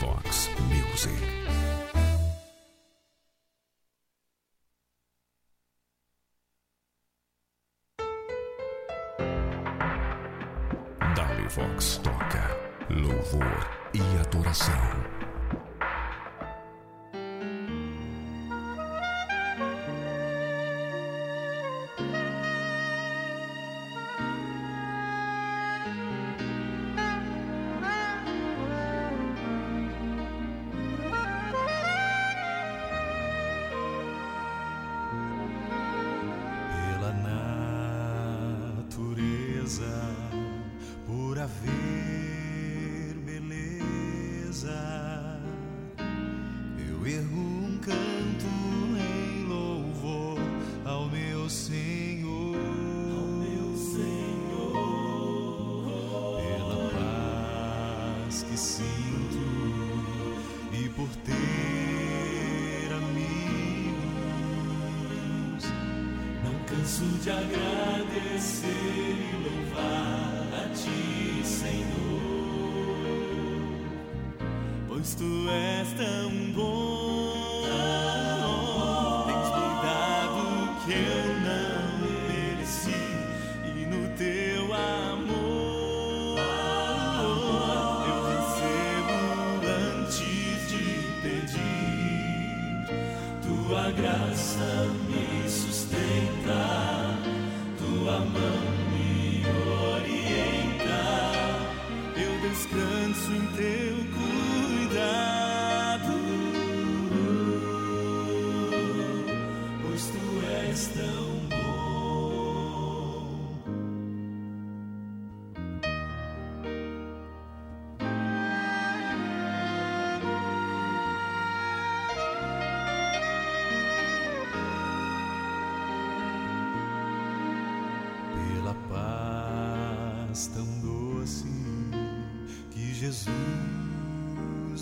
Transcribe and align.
Fox 0.00 0.48
Music. 0.70 1.67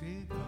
chega. 0.00 0.43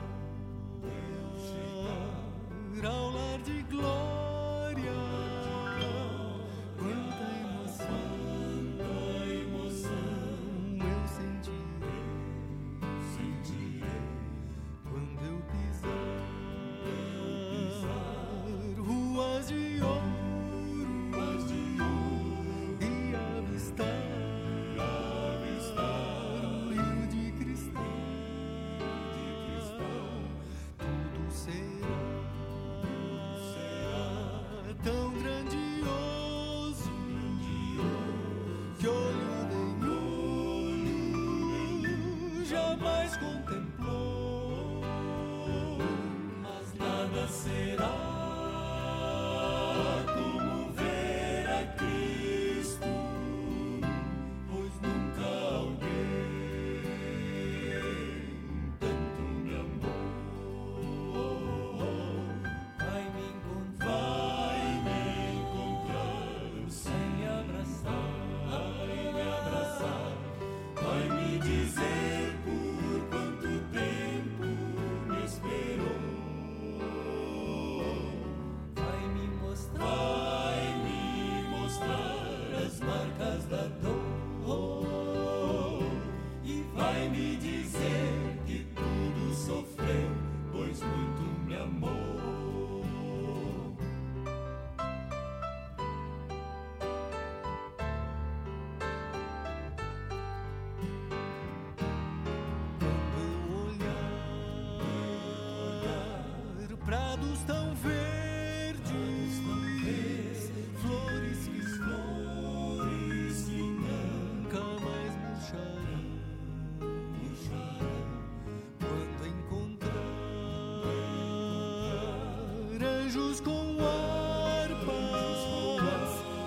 Anjos 123.16 123.40
com 123.40 123.78
harpas 123.80 125.06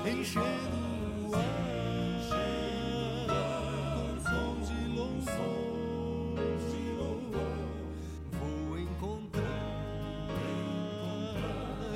enchendo 0.05 0.77
o 1.25 1.35
ar. 1.35 1.41
De 6.69 6.83
louvor, 6.97 7.57
vou 8.33 8.79
encontrar 8.79 9.41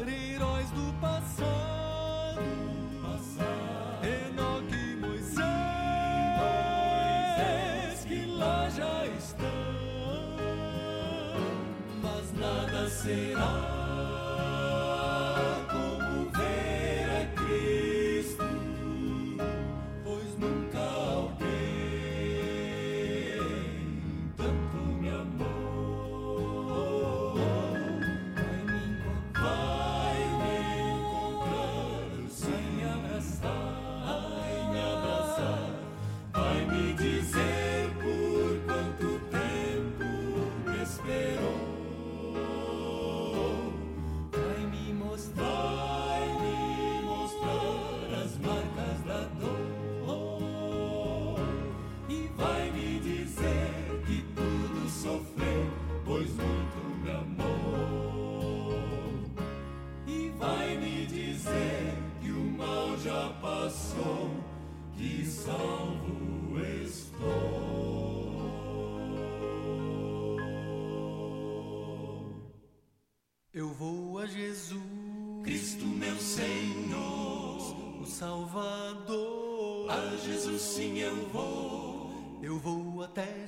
heróis 0.07 0.69
do 0.71 0.93
passado, 0.99 2.41
Enoque 4.01 4.75
e 4.75 4.95
Moisés, 4.95 5.45
que 8.05 8.25
lá 8.25 8.69
já 8.69 9.05
estão, 9.05 9.47
mas 12.01 12.33
nada 12.33 12.89
será 12.89 13.72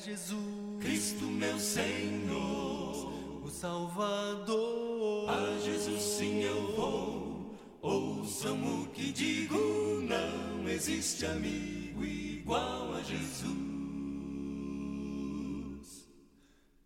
Jesus, 0.06 0.38
Cristo 0.82 1.26
meu 1.26 1.58
Senhor, 1.58 3.12
o 3.44 3.50
Salvador. 3.50 5.28
A 5.28 5.58
Jesus 5.58 6.00
sim 6.00 6.44
eu 6.44 6.76
vou. 6.76 7.56
Ouçam 7.82 8.84
o 8.84 8.88
que 8.90 9.12
digo, 9.12 9.58
não 10.02 10.70
existe 10.70 11.26
amigo 11.26 12.06
igual 12.06 12.94
a 12.94 13.02
Jesus. 13.02 13.48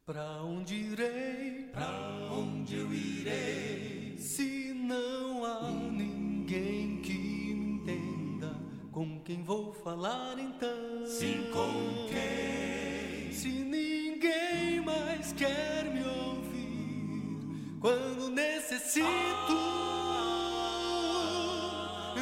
Pra 0.06 0.42
onde 0.42 0.76
irei? 0.76 1.68
Pra 1.74 2.30
onde 2.32 2.78
eu 2.78 2.94
irei? 2.94 4.18
Se 4.18 4.74
não 4.74 5.44
há 5.44 5.70
ninguém 5.70 7.02
que 7.02 7.18
me 7.18 7.82
entenda, 7.82 8.56
com 8.94 9.20
quem 9.20 9.44
vou 9.44 9.74
falar 9.74 10.40
então? 10.40 10.79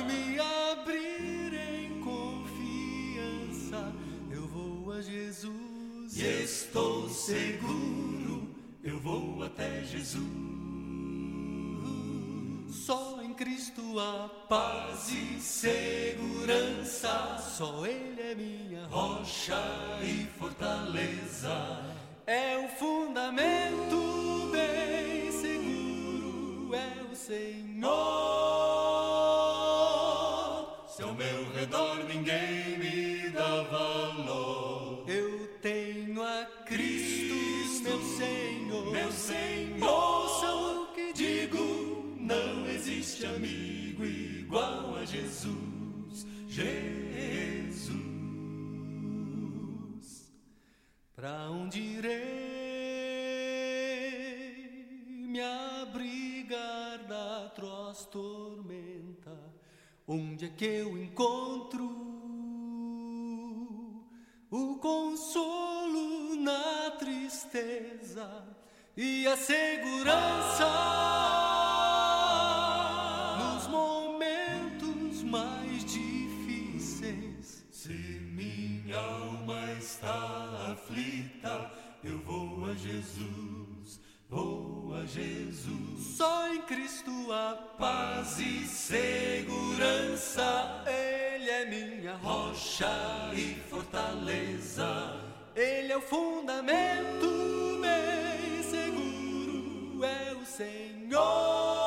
Me 0.07 0.39
abrir 0.39 1.53
em 1.53 1.99
confiança, 2.01 3.93
eu 4.31 4.47
vou 4.47 4.93
a 4.93 5.01
Jesus. 5.01 6.17
E 6.17 6.43
estou 6.43 7.09
seguro, 7.09 8.55
eu 8.83 8.99
vou 8.99 9.43
até 9.43 9.83
Jesus. 9.83 10.47
Só 12.69 13.21
em 13.21 13.33
Cristo 13.33 13.99
há 13.99 14.29
paz 14.47 15.09
e 15.11 15.41
segurança. 15.41 17.37
Só 17.37 17.85
Ele 17.85 18.21
é 18.21 18.33
minha 18.33 18.87
rocha 18.87 19.61
e 20.01 20.25
fortaleza. 20.39 21.83
É 22.25 22.57
o 22.57 22.69
fundamento 22.69 24.49
bem 24.51 25.31
seguro, 25.31 26.73
é 26.73 27.03
o 27.11 27.15
Senhor. 27.15 28.36
Jesus, 45.09 46.27
Jesus. 46.49 47.97
Pra 51.15 51.49
onde 51.49 51.79
irei 51.79 52.07
me 55.29 55.39
abrigar 55.39 57.05
da 57.07 57.45
atroz 57.45 58.05
tormenta? 58.07 59.31
Onde 60.05 60.45
é 60.45 60.49
que 60.49 60.65
eu 60.65 61.01
encontro 61.01 61.85
o 64.51 64.75
consolo 64.75 66.35
na 66.35 66.91
tristeza 66.91 68.45
e 68.97 69.25
a 69.25 69.37
segurança 69.37 70.65
A 82.69 82.73
Jesus, 82.73 84.01
boa 84.29 85.07
Jesus. 85.07 86.17
Só 86.17 86.53
em 86.53 86.61
Cristo 86.63 87.31
há 87.31 87.55
paz 87.79 88.37
e 88.39 88.65
segurança. 88.67 90.43
Ele 90.85 91.49
é 91.49 91.65
minha 91.65 92.17
rocha 92.17 92.91
e 93.33 93.55
fortaleza. 93.69 95.17
Ele 95.55 95.93
é 95.93 95.97
o 95.97 96.01
fundamento 96.01 97.79
bem 97.79 98.61
seguro. 98.63 100.03
É 100.03 100.33
o 100.33 100.45
Senhor. 100.45 101.86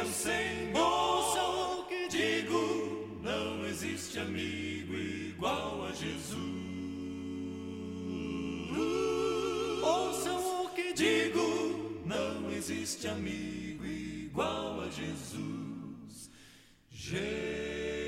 meu 0.00 0.12
Senhor. 0.12 1.32
Sou 1.34 1.80
o 1.80 1.84
que 1.84 2.08
digo: 2.08 3.08
não 3.22 3.66
existe 3.66 4.18
amigo 4.18 4.94
igual 4.94 5.84
a 5.84 5.92
Jesus. 5.92 6.40
Ouçam 9.82 10.64
o 10.64 10.68
que 10.70 10.92
digo: 10.94 12.02
não 12.06 12.50
existe 12.50 13.08
amigo 13.08 13.84
igual 13.84 14.80
a 14.80 14.88
Jesus. 14.88 16.30
Jesus. 16.90 17.99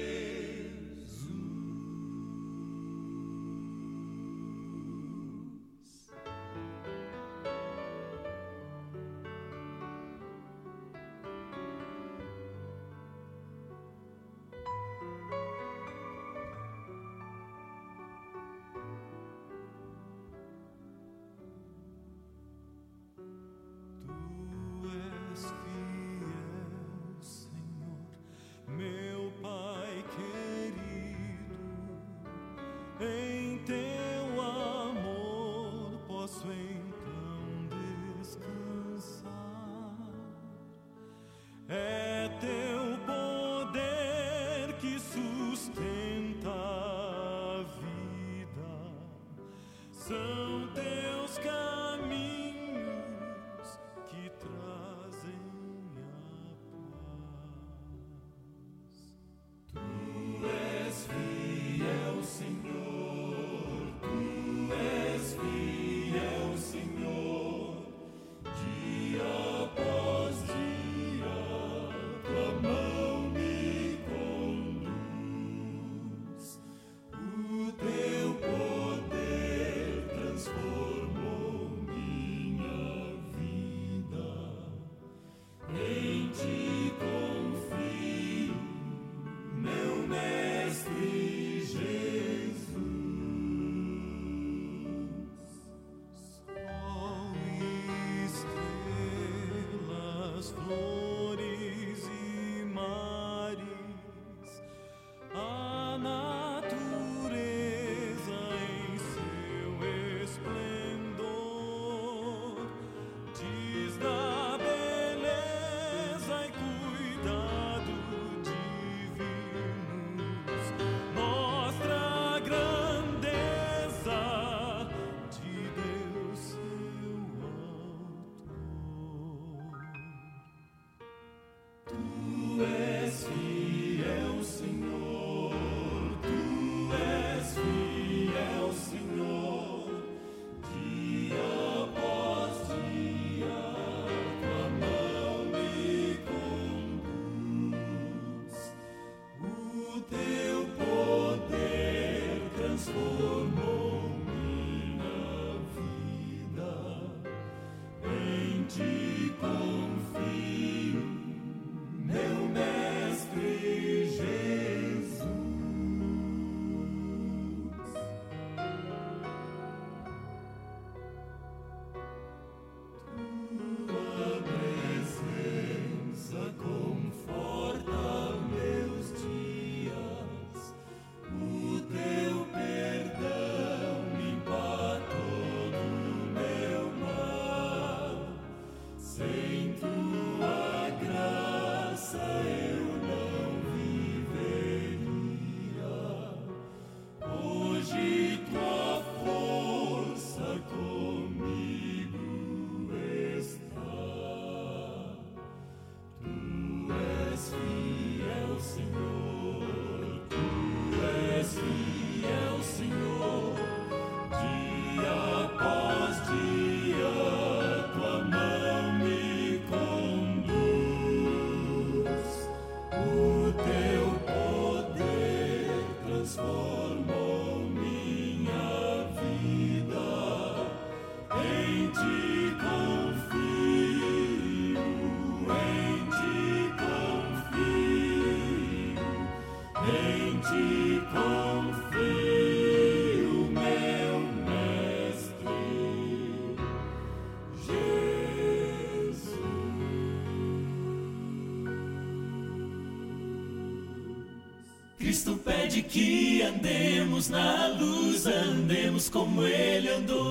andemos 257.22 257.28
na 257.28 257.68
luz, 257.68 258.26
andemos 258.26 259.08
como 259.08 259.44
ele 259.44 259.88
andou. 259.88 260.22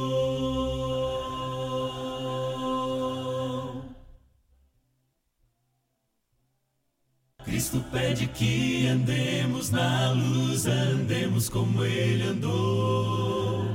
Cristo 7.45 7.83
pede 7.91 8.27
que 8.27 8.88
andemos 8.88 9.69
na 9.69 10.12
luz, 10.12 10.65
andemos 10.65 11.48
como 11.50 11.86
ele 11.86 12.24
andou. 12.24 13.65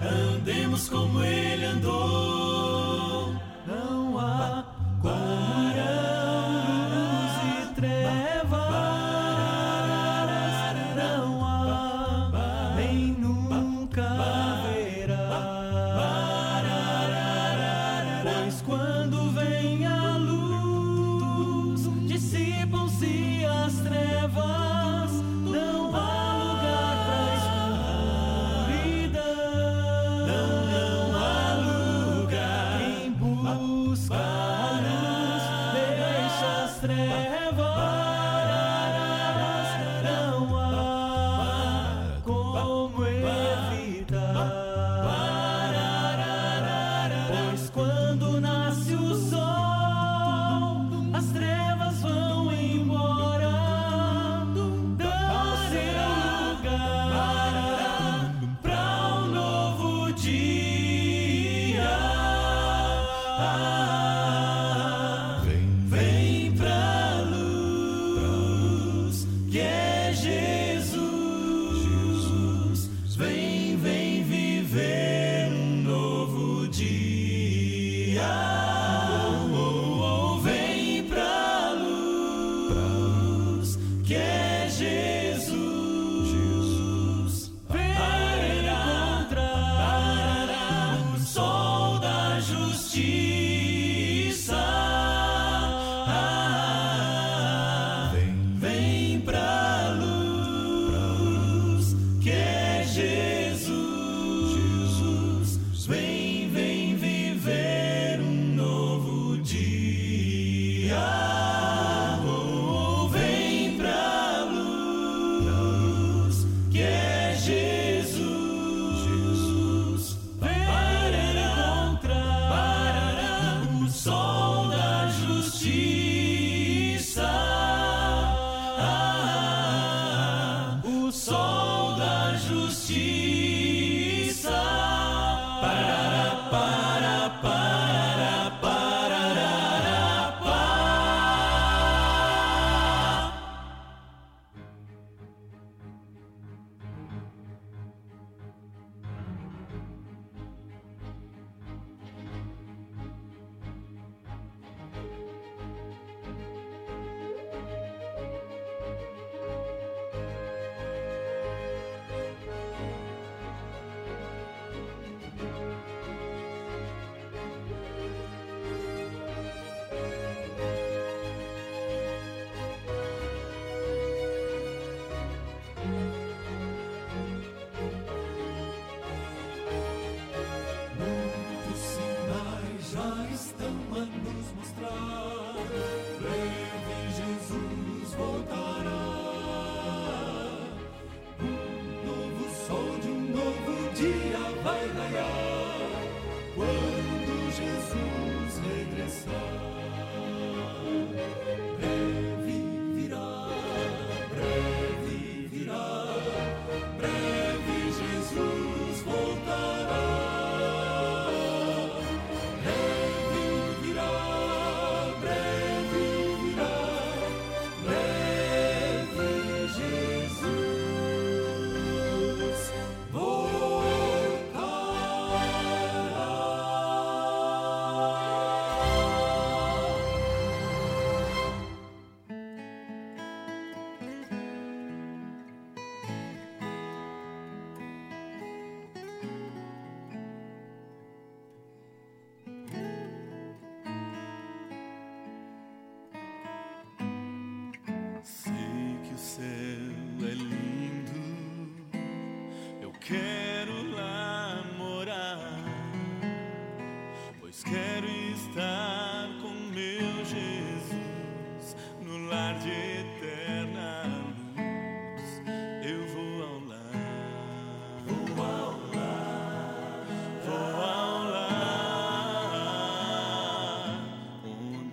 Andemos 0.00 0.88
como 0.88 1.22
ele 1.22 1.64
andou. 1.64 2.37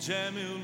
Jamil 0.05 0.54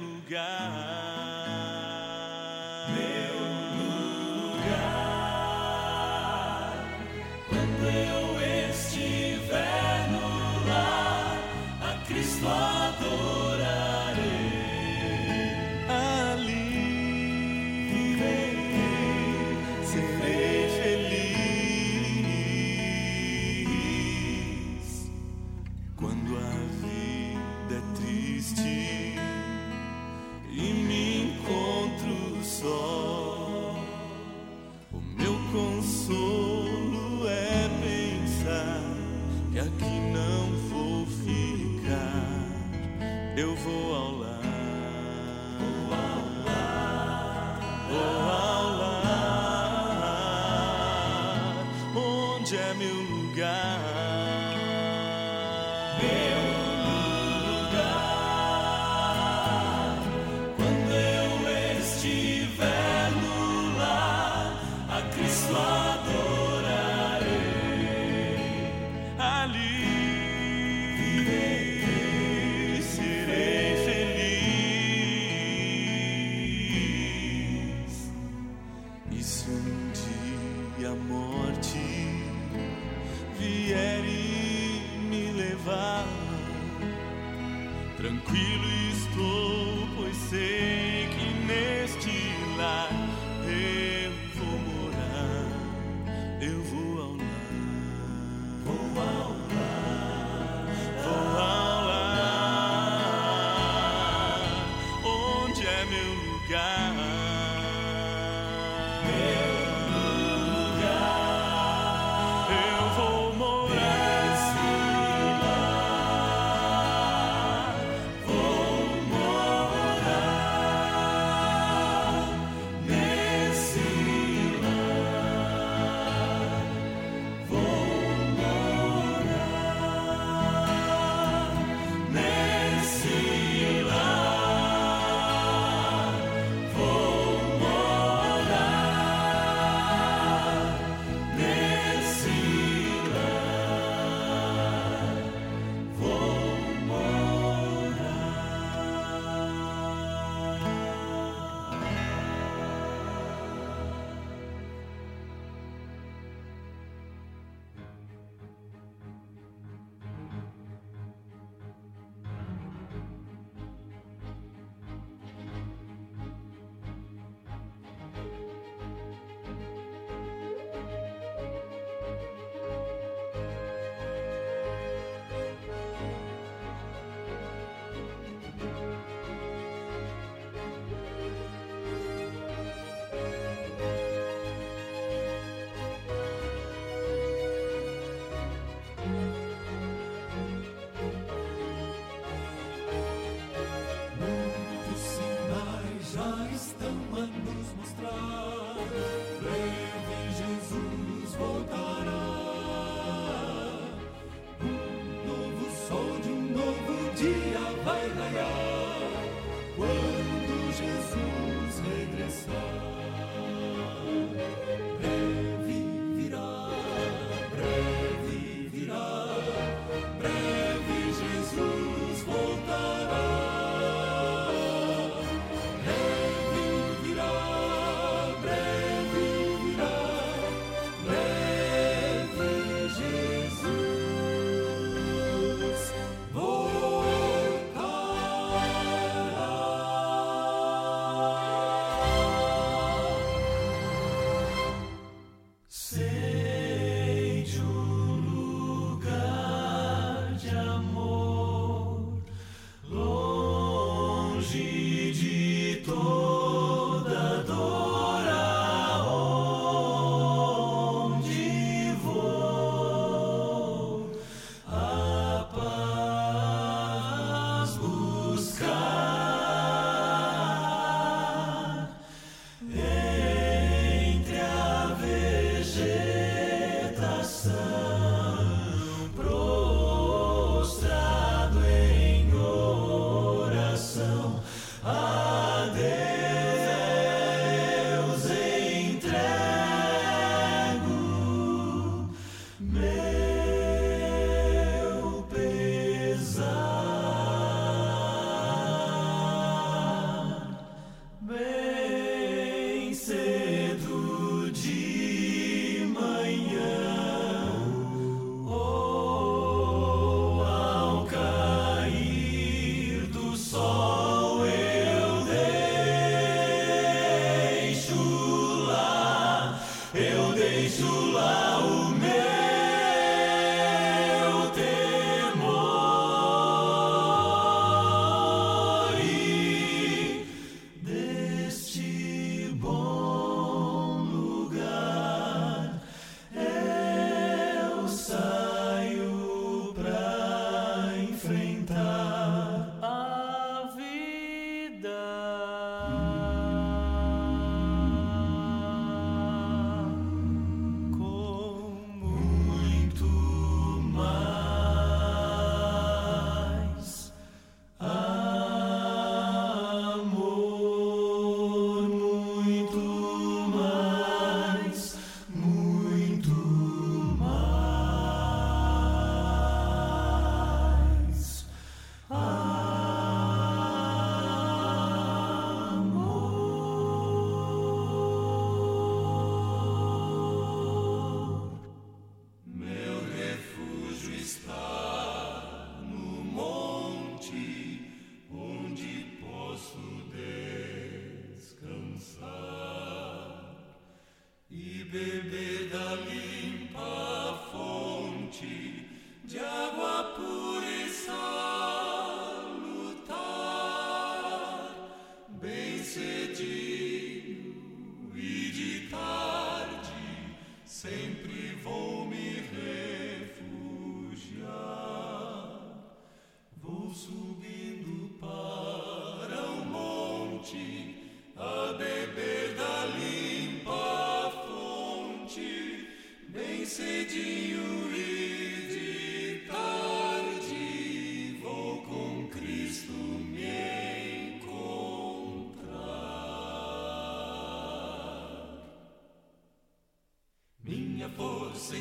sou 441.61 441.77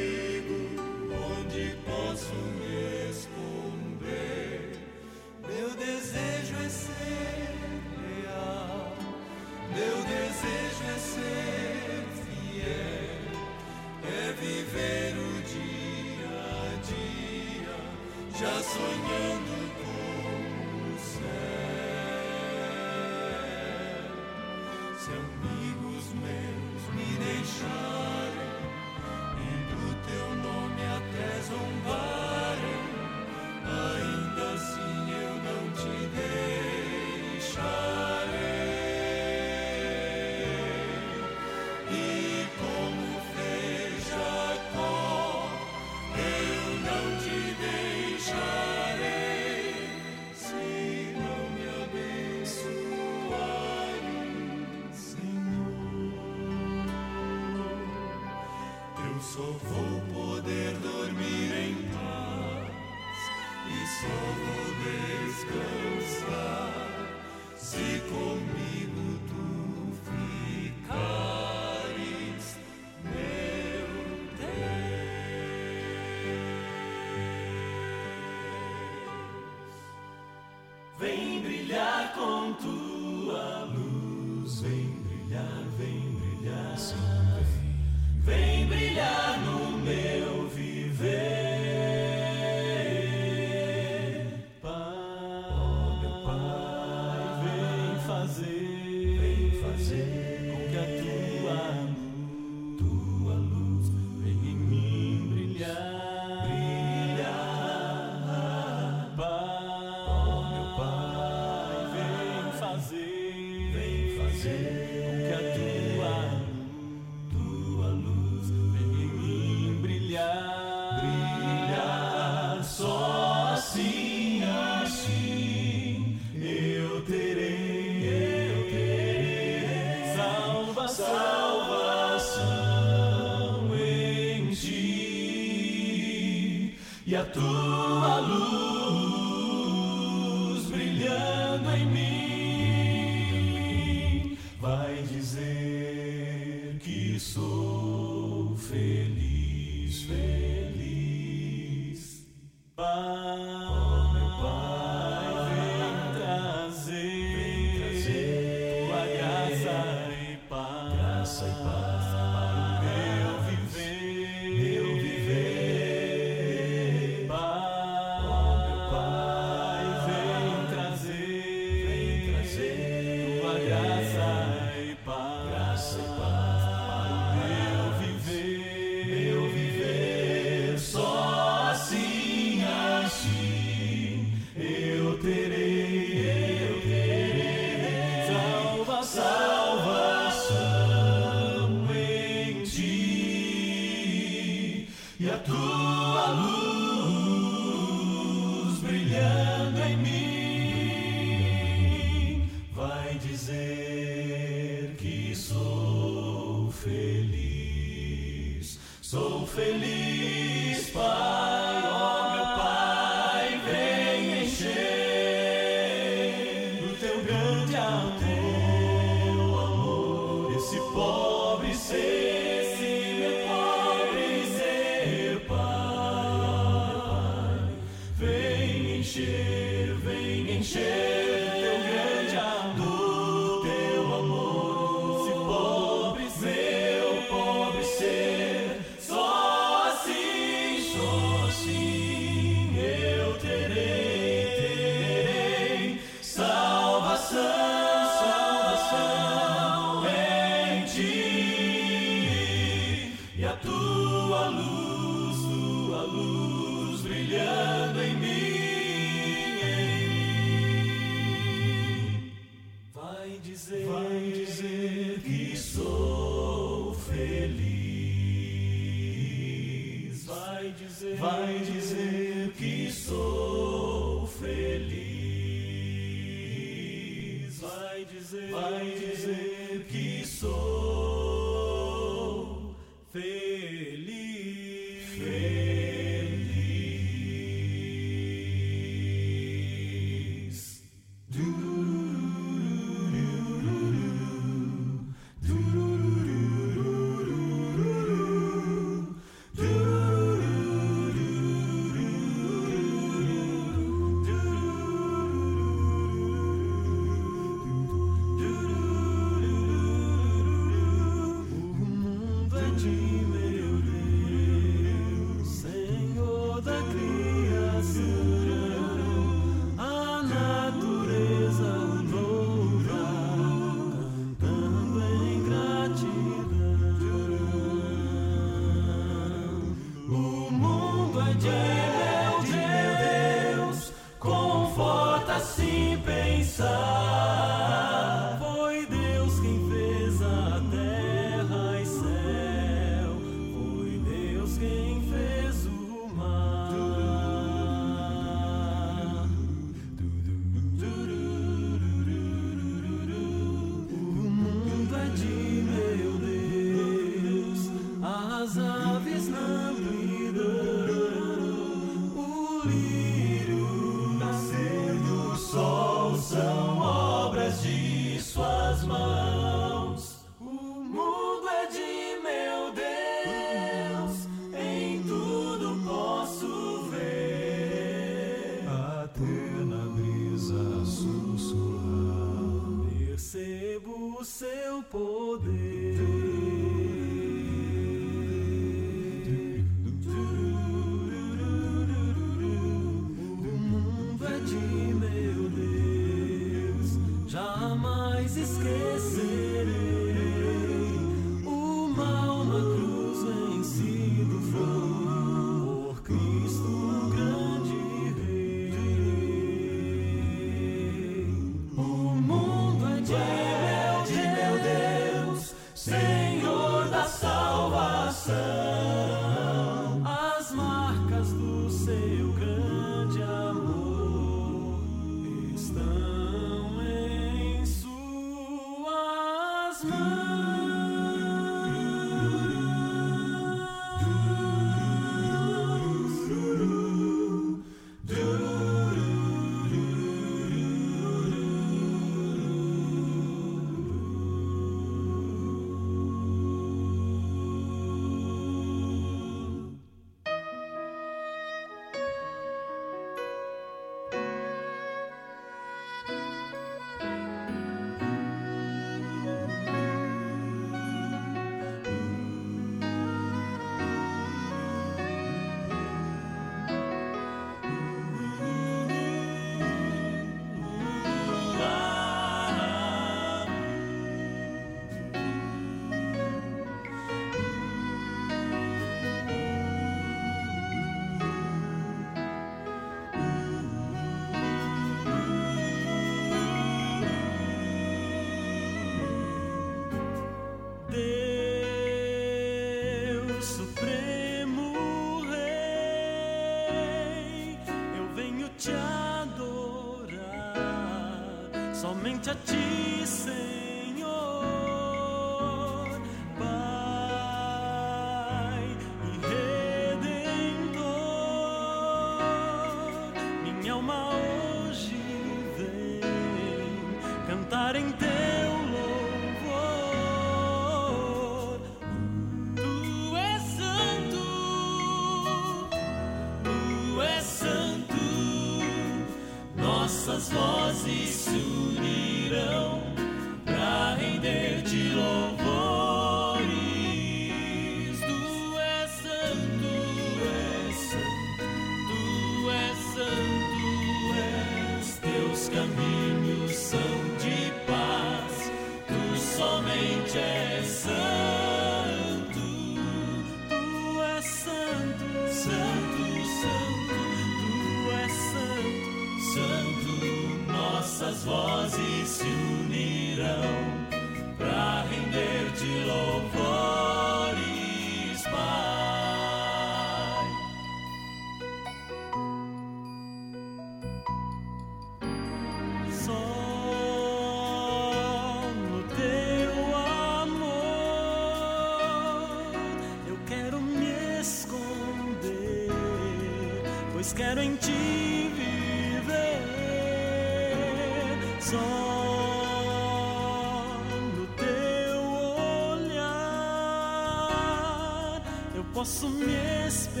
posso 598.80 599.10
me 599.10 599.66
espelhar 599.66 600.00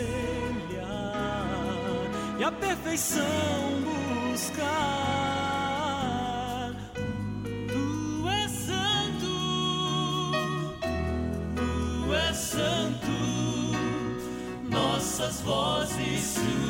e 2.38 2.44
a 2.44 2.50
perfeição 2.50 3.22
buscar. 4.32 4.70
Tu 7.68 8.28
és 8.42 8.50
santo, 8.50 9.34
tu 11.56 12.14
és 12.14 12.36
santo, 12.36 13.18
nossas 14.70 15.42
vozes. 15.42 16.34
Tu 16.36 16.69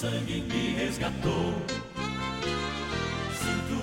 sangue 0.00 0.40
me 0.40 0.76
resgatou. 0.76 1.52
Sinto 3.38 3.80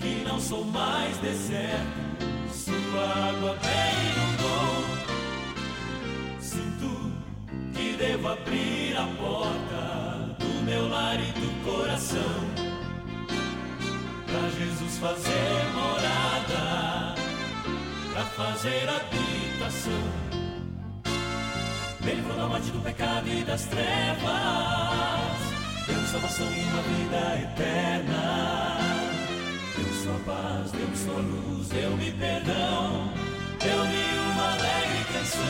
que 0.00 0.24
não 0.26 0.40
sou 0.40 0.64
mais 0.64 1.16
deserto, 1.18 2.26
sua 2.52 3.04
água 3.28 3.56
me 3.62 3.78
inundou. 4.10 4.82
Sinto 6.40 7.12
que 7.72 7.96
devo 7.96 8.26
abrir 8.26 8.96
a 8.96 9.06
porta 9.16 10.36
do 10.40 10.64
meu 10.64 10.88
lar 10.88 11.20
e 11.20 11.30
do 11.30 11.64
coração. 11.64 12.34
Pra 14.26 14.50
Jesus 14.58 14.98
fazer 14.98 15.70
morada, 15.72 17.14
pra 18.12 18.24
fazer 18.24 18.88
habitação. 18.88 20.27
Me 22.08 22.14
livrou 22.14 22.36
da 22.38 22.46
morte, 22.46 22.70
do 22.70 22.80
pecado 22.80 23.28
e 23.28 23.44
das 23.44 23.66
trevas. 23.66 23.82
Deus 25.86 26.08
salvação 26.08 26.46
e 26.46 26.60
uma 26.60 26.80
vida 26.82 27.38
eterna. 27.42 28.78
Deus 29.76 29.94
sua 30.04 30.18
paz, 30.24 30.72
Deus 30.72 30.98
sua 31.00 31.20
luz, 31.20 31.68
deu-me 31.68 32.10
perdão. 32.12 33.12
Deu-me 33.60 34.18
uma 34.32 34.52
alegre 34.54 35.04
canção. 35.12 35.44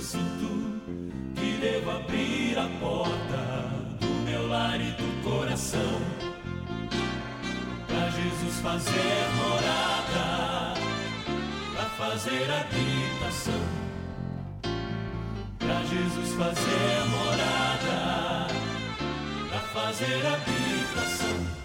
Sinto 0.00 0.80
que 1.34 1.58
devo 1.60 1.90
abrir 1.90 2.58
a 2.58 2.66
porta 2.80 3.68
do 4.00 4.06
meu 4.24 4.48
lar 4.48 4.80
e 4.80 4.90
do 4.92 5.22
coração. 5.22 6.00
para 7.88 8.08
Jesus 8.08 8.60
fazer 8.62 9.28
morada, 9.36 10.80
pra 11.74 11.84
fazer 11.90 12.50
habitação. 12.50 13.91
Pra 15.72 15.80
Jesus 15.84 16.34
fazer 16.34 17.08
morada, 17.08 18.46
pra 19.48 19.58
fazer 19.72 20.26
habitação. 20.26 21.61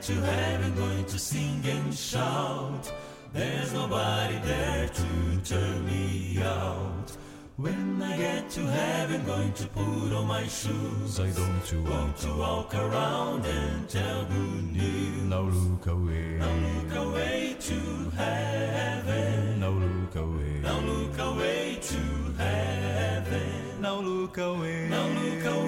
Get 0.00 0.16
to 0.16 0.20
heaven, 0.22 0.74
going 0.76 1.04
to 1.04 1.18
sing 1.18 1.62
and 1.64 1.94
shout. 1.94 2.92
There's 3.34 3.72
nobody 3.72 4.38
there 4.38 4.88
to 4.88 5.40
turn 5.44 5.84
me 5.86 6.38
out. 6.42 7.12
When 7.56 8.02
I 8.02 8.16
get 8.16 8.48
to 8.50 8.60
heaven, 8.60 9.26
going 9.26 9.52
to 9.52 9.66
put 9.66 10.12
on 10.14 10.26
my 10.26 10.46
shoes. 10.46 11.20
I 11.20 11.30
don't 11.30 11.84
want 11.90 12.16
to 12.18 12.32
walk 12.32 12.74
around 12.74 13.44
and 13.44 13.88
tell 13.88 14.24
good 14.24 14.72
news. 14.72 15.22
Now 15.24 15.42
look 15.42 15.86
away. 15.86 16.38
Now 16.38 16.54
look 16.54 16.94
away 16.94 17.56
to 17.60 18.10
heaven. 18.16 19.60
Now 19.60 19.70
look 19.70 20.16
away. 20.16 20.60
Now 20.62 20.80
look 20.80 21.18
away 21.18 21.78
to 21.82 22.02
heaven. 22.38 23.82
Now 23.82 24.00
look 24.00 24.38
away. 24.38 24.88
Now 24.88 25.06
look 25.08 25.44
away 25.44 25.59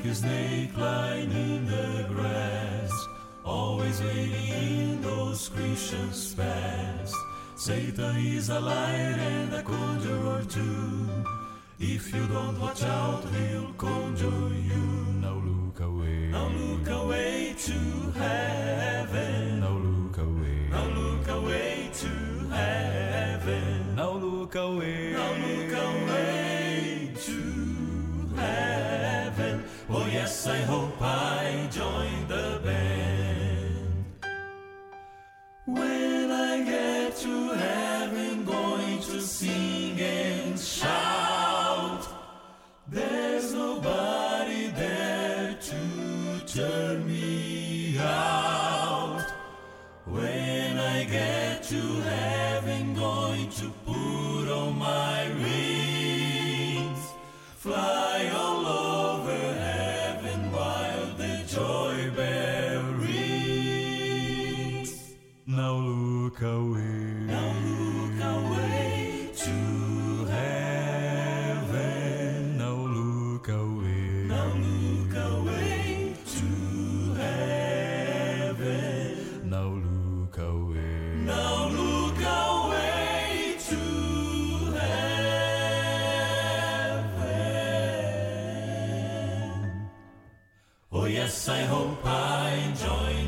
like 0.00 0.12
a 0.12 0.14
snake 0.14 0.76
lying 0.78 1.30
in 1.30 1.66
the 1.66 2.06
grass, 2.08 2.92
always 3.44 4.00
waiting 4.00 4.48
in 4.48 5.02
those 5.02 5.50
Christians 5.50 6.34
past. 6.34 7.14
Satan 7.56 8.16
is 8.16 8.48
a 8.48 8.60
liar 8.60 9.16
and 9.18 9.54
a 9.54 9.62
conjurer 9.62 10.42
too. 10.48 11.08
If 11.78 12.14
you 12.14 12.26
don't 12.28 12.58
watch 12.58 12.82
out, 12.82 13.24
he'll 13.34 13.72
conjure 13.74 14.54
you. 14.70 14.84
Now 15.20 15.34
look 15.34 15.80
away. 15.80 16.28
Now 16.28 16.48
look 16.48 16.88
away 16.88 17.54
to 17.58 17.78
heaven. 18.18 19.60
Now 19.60 19.76
look 19.76 20.18
away. 20.18 20.68
Now 20.70 20.88
look 20.88 21.28
away 21.28 21.90
to 21.92 22.48
heaven. 22.48 23.96
Now 23.96 24.12
look 24.12 24.54
away. 24.54 25.09
I 30.46 30.56
hope 30.62 31.02
I 31.02 31.68
join 31.70 32.26
the 32.26 32.60
band. 32.64 34.04
When 35.66 36.30
I 36.30 36.62
get 36.64 37.16
to 37.16 37.52
heaven, 37.52 38.44
going 38.46 39.00
to 39.00 39.20
sing 39.20 40.00
and 40.00 40.58
shout. 40.58 42.08
There's 42.88 43.52
nobody 43.52 44.68
there 44.68 45.58
to 45.60 46.46
turn 46.46 47.06
me 47.06 47.98
out. 47.98 49.26
When 50.06 50.78
I 50.78 51.04
get 51.04 51.64
to 51.64 51.80
heaven, 52.00 52.94
going 52.94 53.50
to 53.50 53.70
away. 66.42 66.82
Now 67.26 67.52
look 67.64 68.20
away 68.36 69.30
to 69.44 69.56
heaven. 70.26 71.78
Now 72.58 72.74
look 72.96 73.48
away. 73.48 74.24
Now 74.28 74.52
look 74.54 75.14
away 75.14 76.14
to 76.36 76.48
heaven. 77.14 78.70
Now 79.50 79.68
look 79.86 80.38
away. 80.38 81.24
Now 81.24 81.68
look 81.68 82.20
away 82.20 83.56
to 83.68 83.80
heaven. 84.78 85.10
Oh 90.92 91.04
yes, 91.06 91.48
I 91.48 91.62
hope 91.62 92.04
I 92.04 92.72
join 92.82 93.19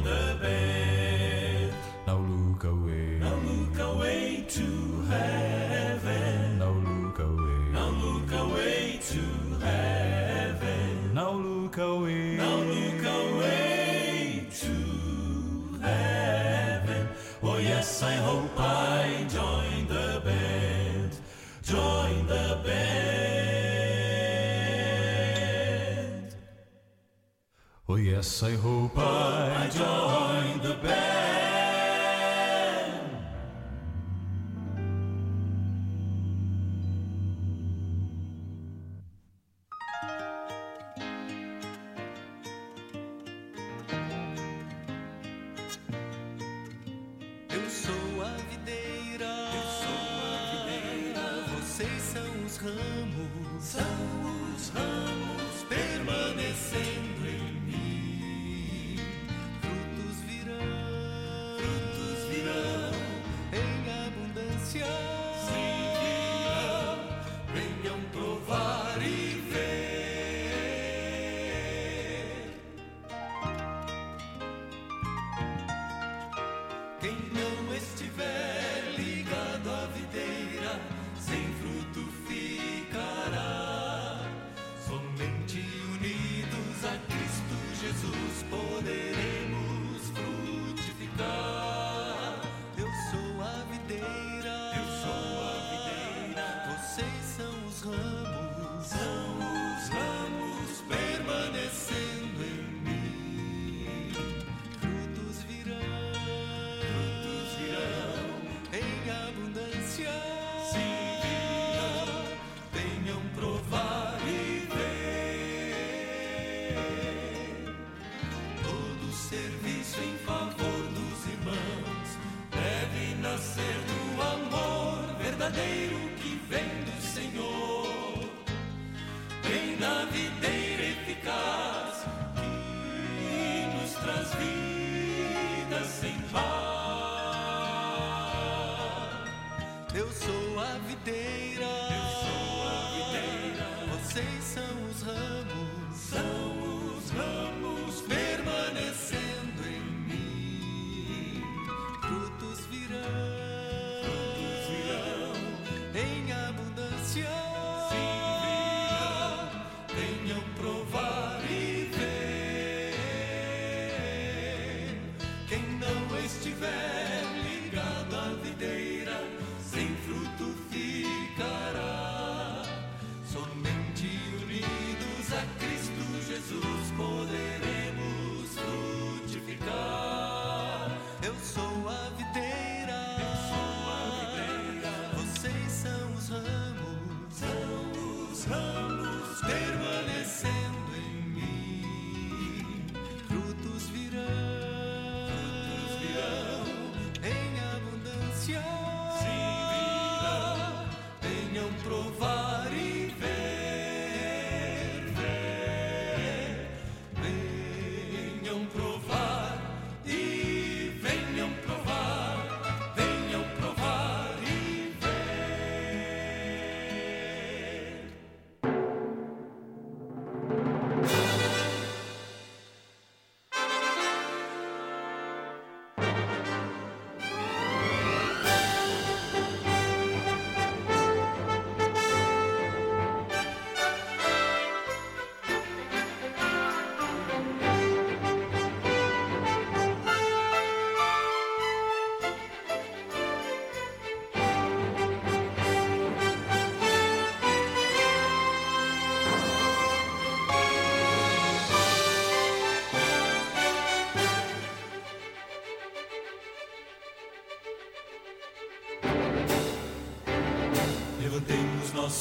yes, 28.23 28.43
I 28.45 28.55
hope 28.55 28.97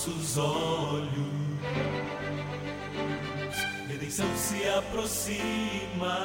nossos 0.02 0.38
olhos. 0.38 1.12
Redenção 3.88 4.26
se 4.36 4.68
aproxima. 4.68 6.18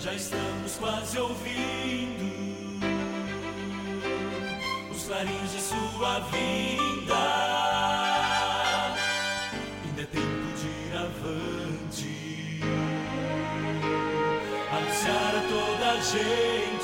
Já 0.00 0.14
estamos 0.14 0.76
quase 0.78 1.18
ouvindo 1.18 2.80
os 4.90 5.04
clarins 5.04 5.52
de 5.52 5.60
sua 5.60 6.20
vinda. 6.30 7.14
Ainda 9.84 10.02
é 10.02 10.06
tempo 10.06 10.48
de 10.56 10.66
ir 10.66 10.96
avante, 10.96 12.60
anunciar 14.72 15.34
a 15.36 15.40
toda 15.48 15.90
a 15.90 16.00
gente. 16.00 16.77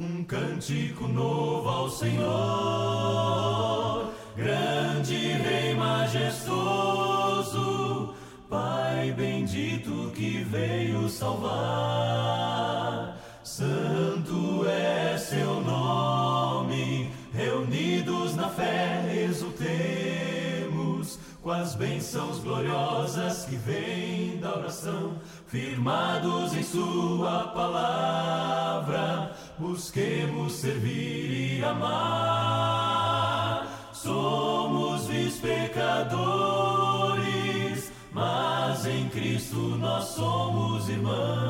um 0.00 0.24
cântico 0.24 1.06
novo 1.06 1.68
ao 1.68 1.88
Senhor, 1.88 2.26
grande 4.36 5.14
Rei 5.14 5.76
majestoso, 5.76 6.56
Pai 8.50 9.14
bendito 9.16 10.10
que 10.12 10.42
veio 10.42 11.08
salvar. 11.08 11.97
Bênçãos 21.78 22.40
gloriosas 22.40 23.44
que 23.44 23.54
vêm 23.54 24.38
da 24.38 24.56
oração, 24.56 25.12
firmados 25.46 26.56
em 26.56 26.62
Sua 26.64 27.44
palavra, 27.54 29.30
busquemos 29.56 30.54
servir 30.54 31.60
e 31.60 31.64
amar. 31.64 32.88
Somos 33.92 35.06
vis 35.06 35.36
pecadores, 35.38 36.02
mas 38.12 38.84
em 38.84 39.08
Cristo 39.08 39.56
nós 39.56 40.04
somos 40.06 40.88
irmãos. 40.88 41.47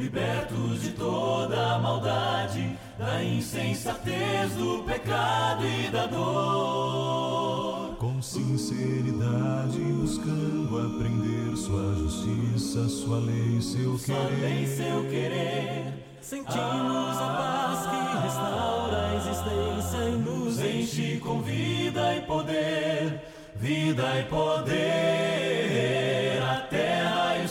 Libertos 0.00 0.80
de 0.82 0.92
toda 0.92 1.74
a 1.74 1.78
maldade, 1.78 2.78
da 2.98 3.22
insensatez 3.22 4.52
do 4.54 4.82
pecado 4.84 5.66
e 5.66 5.90
da 5.90 6.06
dor. 6.06 7.96
Com 7.98 8.22
sinceridade, 8.22 9.78
buscando 9.78 10.78
aprender 10.78 11.54
sua 11.54 11.94
justiça, 11.96 12.88
sua 12.88 13.18
lei, 13.18 13.60
seu 13.60 13.98
sua 13.98 14.14
querer. 14.14 14.40
Lei, 14.40 14.66
seu 14.66 15.02
querer. 15.10 15.92
Sentimos 16.22 17.16
a 17.18 17.28
paz 17.36 17.86
que 17.86 18.22
restaura 18.24 19.06
a 19.06 19.16
existência 19.16 19.98
e 20.08 20.16
nos 20.16 20.58
enche 20.60 21.18
com 21.18 21.42
vida 21.42 22.16
e 22.16 22.22
poder 22.22 23.20
vida 23.56 24.18
e 24.18 24.24
poder. 24.24 25.60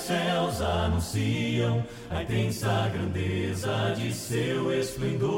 Céus 0.10 0.60
anunciam 0.60 1.86
a 2.10 2.24
intensa 2.24 2.90
grandeza 2.92 3.94
de 3.96 4.12
seu 4.12 4.74
esplendor. 4.74 5.30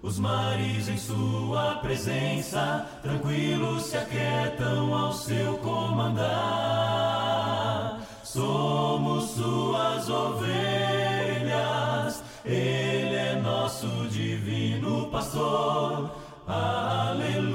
Os 0.00 0.18
mares 0.18 0.88
em 0.88 0.96
sua 0.96 1.74
presença, 1.82 2.86
tranquilos 3.02 3.82
se 3.82 3.98
aquietam 3.98 4.94
ao 4.94 5.12
seu 5.12 5.58
comandar. 5.58 6.30
Somos 8.24 9.32
suas 9.32 10.08
ovelhas, 10.08 10.54
ele 12.42 13.14
é 13.14 13.38
nosso 13.42 13.86
divino 14.08 15.10
pastor 15.10 16.10
Aleluia, 16.50 17.47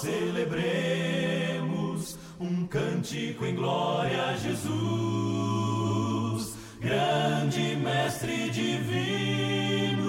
celebremos 0.00 1.68
um 2.40 2.66
cântico 2.66 3.44
em 3.44 3.54
glória 3.54 4.26
a 4.26 4.36
Jesus, 4.36 4.66
grande 6.80 7.76
mestre 7.76 8.48
divino, 8.50 10.02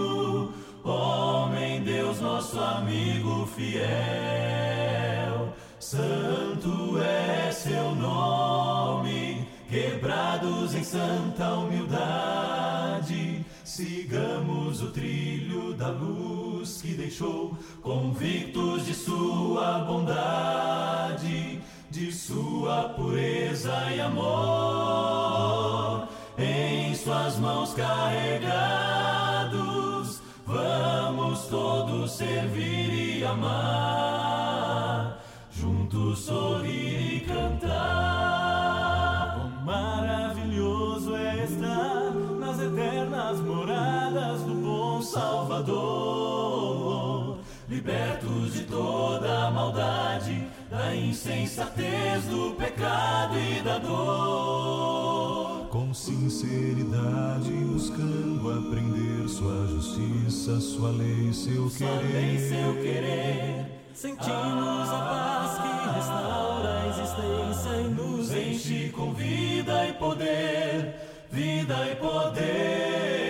homem 0.84 1.82
Deus, 1.84 2.22
nosso 2.22 2.60
amigo 2.60 3.48
fiel. 3.48 3.80
Santo 5.80 6.99
é 7.02 7.52
seu 7.52 7.95
nome, 7.95 9.48
quebrados 9.70 10.76
em 10.76 10.84
santa 10.84 11.56
humildade, 11.56 13.28
sigamos 13.80 14.81
o 14.81 14.91
trilho 14.91 15.73
da 15.73 15.88
luz 15.88 16.81
que 16.81 16.95
deixou, 16.95 17.57
convictos 17.81 18.85
de 18.85 18.93
sua 18.93 19.80
bondade, 19.80 21.61
de 21.89 22.11
sua 22.11 22.89
pureza 22.89 23.73
e 23.95 24.01
amor. 24.01 26.10
Em 26.38 26.93
suas 26.93 27.39
mãos 27.39 27.73
carregados, 27.73 28.51
vamos 30.45 31.45
todos 31.45 32.11
servir 32.11 33.19
e 33.19 33.23
amar, 33.23 35.23
juntos 35.51 36.19
sorrir 36.19 36.89
libertos 47.69 48.53
de 48.53 48.63
toda 48.63 49.47
a 49.47 49.51
maldade, 49.51 50.47
da 50.71 50.95
insensatez 50.95 52.25
do 52.25 52.55
pecado 52.55 53.37
e 53.37 53.61
da 53.61 53.77
dor. 53.77 55.67
Com 55.69 55.93
sinceridade, 55.93 57.51
buscando 57.51 58.49
aprender 58.49 59.29
sua 59.29 59.67
justiça, 59.67 60.59
sua 60.59 60.89
lei, 60.89 61.31
seu 61.31 61.69
Sua 61.69 61.87
querer. 61.87 62.11
lei, 62.11 62.39
seu 62.39 62.73
querer, 62.73 63.65
sentimos 63.93 64.89
a 64.89 64.99
paz 65.07 65.59
que 65.61 65.89
restaura 65.95 66.81
a 66.81 66.87
existência 66.87 67.81
e 67.81 67.89
nos 67.89 68.33
enche 68.33 68.89
com 68.89 69.13
vida 69.13 69.85
e 69.87 69.93
poder, 69.93 70.95
vida 71.31 71.87
e 71.87 71.95
poder. 71.97 73.29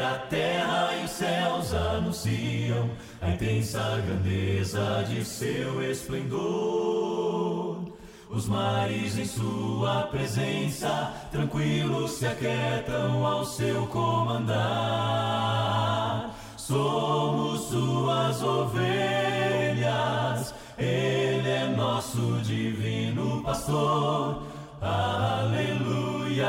A 0.00 0.18
terra 0.30 0.94
e 1.00 1.04
os 1.04 1.10
céus 1.10 1.74
anunciam 1.74 2.88
a 3.20 3.30
intensa 3.30 4.02
grandeza 4.06 5.04
de 5.08 5.24
seu 5.24 5.82
esplendor. 5.82 7.78
Os 8.30 8.46
mares 8.46 9.16
em 9.18 9.24
sua 9.24 10.02
presença, 10.04 11.12
tranquilos 11.32 12.12
se 12.12 12.26
aquietam 12.26 13.26
ao 13.26 13.44
seu 13.44 13.86
comandar. 13.86 14.58
Somos 16.56 17.62
suas 17.62 18.42
ovelhas, 18.42 18.94
Ele 20.76 21.48
é 21.48 21.74
nosso 21.74 22.40
divino 22.42 23.42
pastor. 23.42 24.42
Aleluia, 24.80 26.46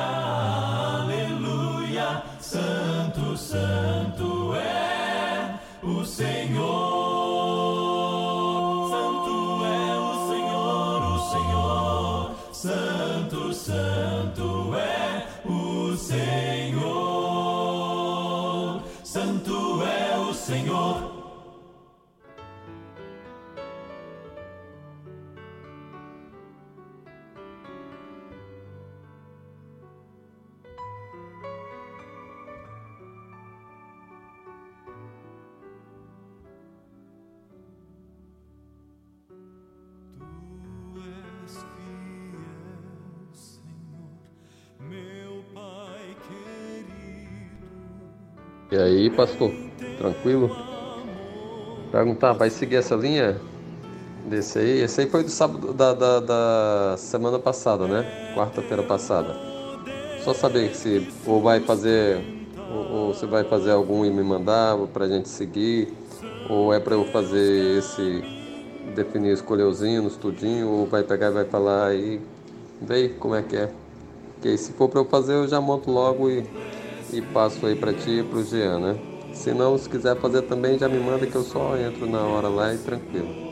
E 48.72 48.78
aí, 48.78 49.10
pastor? 49.10 49.52
Tranquilo? 49.98 50.56
Perguntar, 51.92 52.34
vai 52.34 52.52
seguir 52.52 52.76
essa 52.76 52.96
linha? 52.96 53.42
Desse 54.26 54.60
aí? 54.60 54.82
Esse 54.82 55.02
aí 55.02 55.10
foi 55.10 55.24
do 55.24 55.30
sábado 55.32 55.74
da, 55.74 55.94
da, 55.94 56.20
da 56.20 56.96
semana 56.98 57.40
passada, 57.40 57.88
né? 57.88 58.06
Quarta-feira 58.36 58.84
passada. 58.84 59.36
Só 60.24 60.36
saber 60.36 60.76
se 60.76 61.08
ou 61.26 61.42
vai 61.42 61.62
fazer 61.62 62.24
ou, 62.70 63.14
se 63.14 63.26
vai 63.26 63.44
fazer 63.44 63.72
algum 63.72 64.06
e 64.06 64.12
me 64.12 64.22
mandar 64.22 64.78
pra 64.94 65.08
gente 65.08 65.28
seguir, 65.28 65.92
ou 66.48 66.72
é 66.72 66.80
pra 66.80 66.94
eu 66.94 67.06
fazer 67.06 67.80
esse 67.80 68.24
definir, 68.94 69.34
escolher 69.34 69.64
os 69.64 69.82
hinos, 69.82 70.16
tudinho, 70.16 70.70
ou 70.70 70.86
vai 70.86 71.02
pegar 71.02 71.30
e 71.30 71.34
vai 71.34 71.46
falar 71.46 71.88
aí, 71.88 72.22
vê 72.80 73.10
como 73.10 73.34
é 73.34 73.42
que 73.42 73.56
é. 73.56 73.72
Porque 74.36 74.56
se 74.58 74.74
for 74.74 74.88
pra 74.88 75.00
eu 75.00 75.06
fazer, 75.06 75.34
eu 75.34 75.48
já 75.48 75.60
monto 75.60 75.90
logo 75.90 76.30
e, 76.30 76.46
e 77.12 77.22
passo 77.22 77.66
aí 77.66 77.76
pra 77.76 77.94
ti 77.94 78.20
e 78.20 78.24
pro 78.24 78.44
Jean, 78.44 78.80
né? 78.80 79.04
Se 79.32 79.54
não, 79.54 79.78
se 79.78 79.90
quiser 79.90 80.20
fazer 80.20 80.44
também, 80.44 80.78
já 80.78 80.90
me 80.90 81.00
manda 81.00 81.28
que 81.28 81.36
eu 81.36 81.44
só 81.44 81.78
entro 81.78 82.08
na 82.08 82.28
hora 82.28 82.50
lá 82.50 82.74
e 82.74 82.80
tranquilo. 82.80 83.49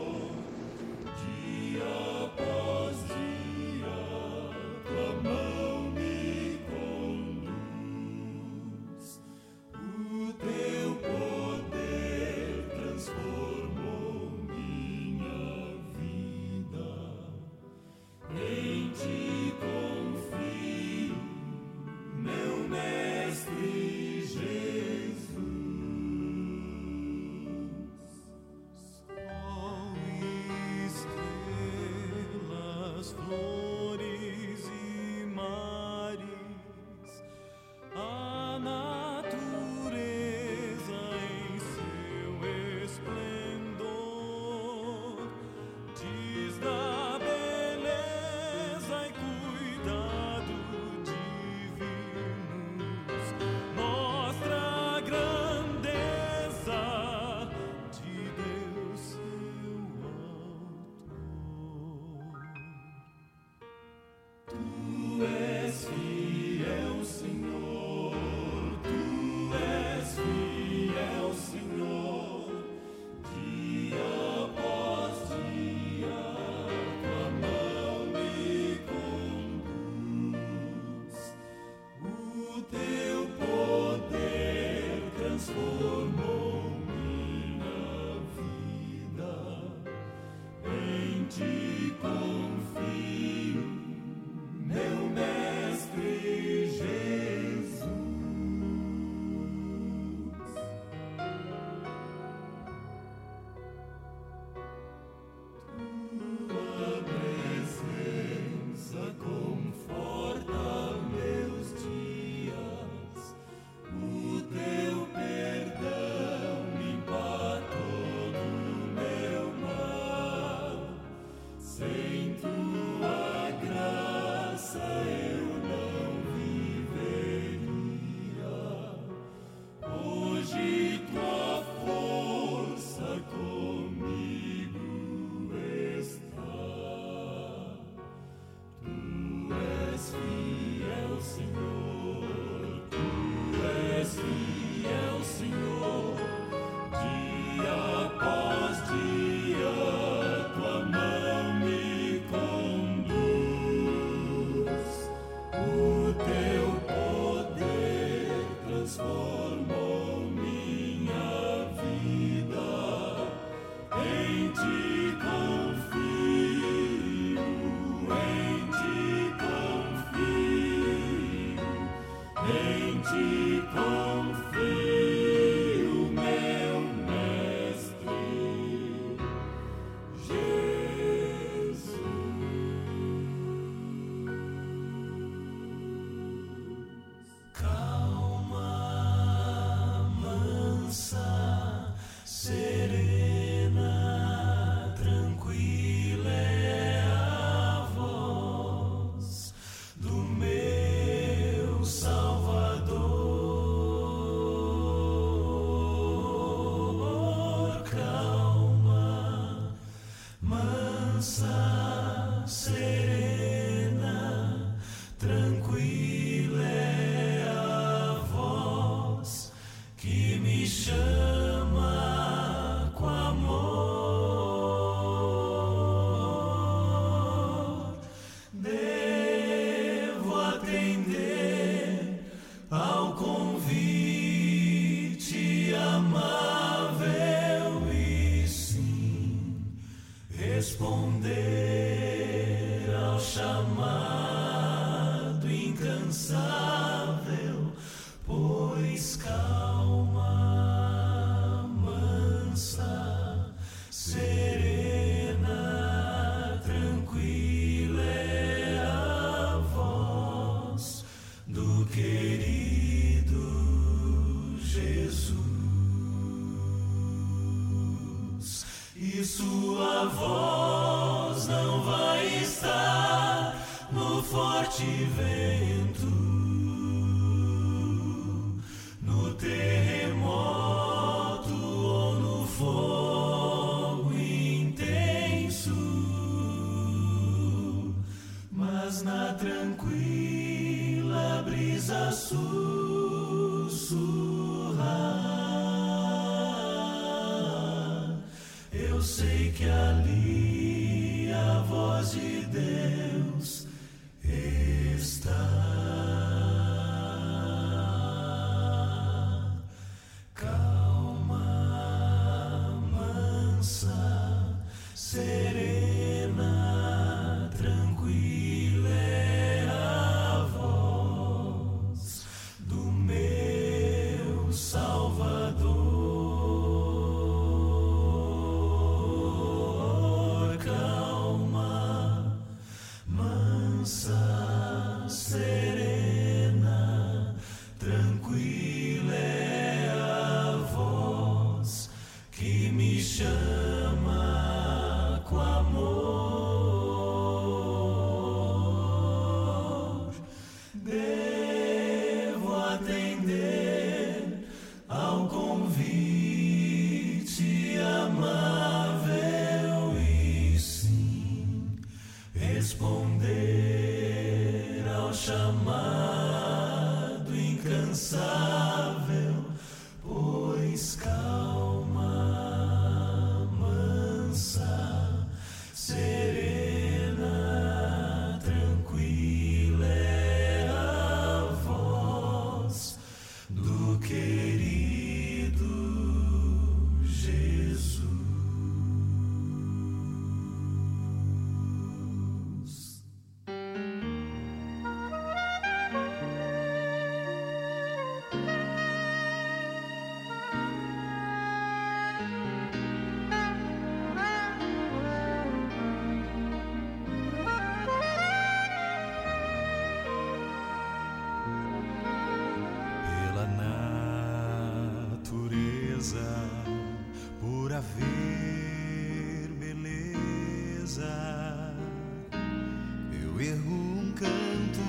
Eu 423.12 423.40
erro 423.40 423.72
um 423.72 424.12
canto 424.16 424.80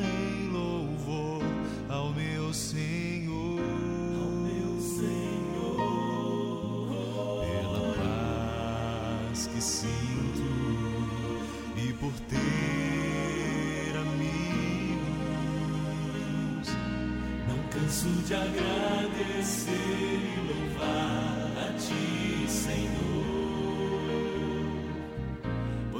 em 0.00 0.48
louvor 0.50 1.42
ao 1.88 2.10
meu 2.12 2.54
Senhor. 2.54 3.60
Ao 3.60 4.30
meu 4.30 4.80
Senhor. 4.80 5.76
Pela 7.44 7.94
paz 9.28 9.46
que 9.48 9.60
sinto 9.60 10.42
e 11.76 11.92
por 11.94 12.12
ter 12.28 13.94
amigos. 13.98 15.08
Não 17.46 17.58
canso 17.68 18.08
de 18.26 18.34
agradecer 18.34 19.72
e 19.74 20.40
louvar 20.48 21.52
a 21.58 21.72
Ti, 21.74 22.48
Senhor 22.48 23.17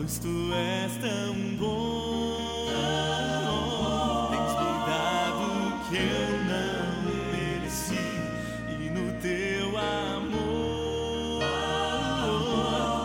pois 0.08 0.18
tu 0.18 0.52
és 0.54 0.96
tão 1.02 1.34
bom. 1.58 2.66
Tens 4.30 4.52
me 4.58 4.72
dado 4.86 5.44
o 5.66 5.70
que 5.88 5.96
eu 5.96 6.30
não 6.48 6.86
mereci, 7.30 8.06
e 8.70 8.88
no 8.88 9.06
teu 9.20 9.68
amor 9.76 11.42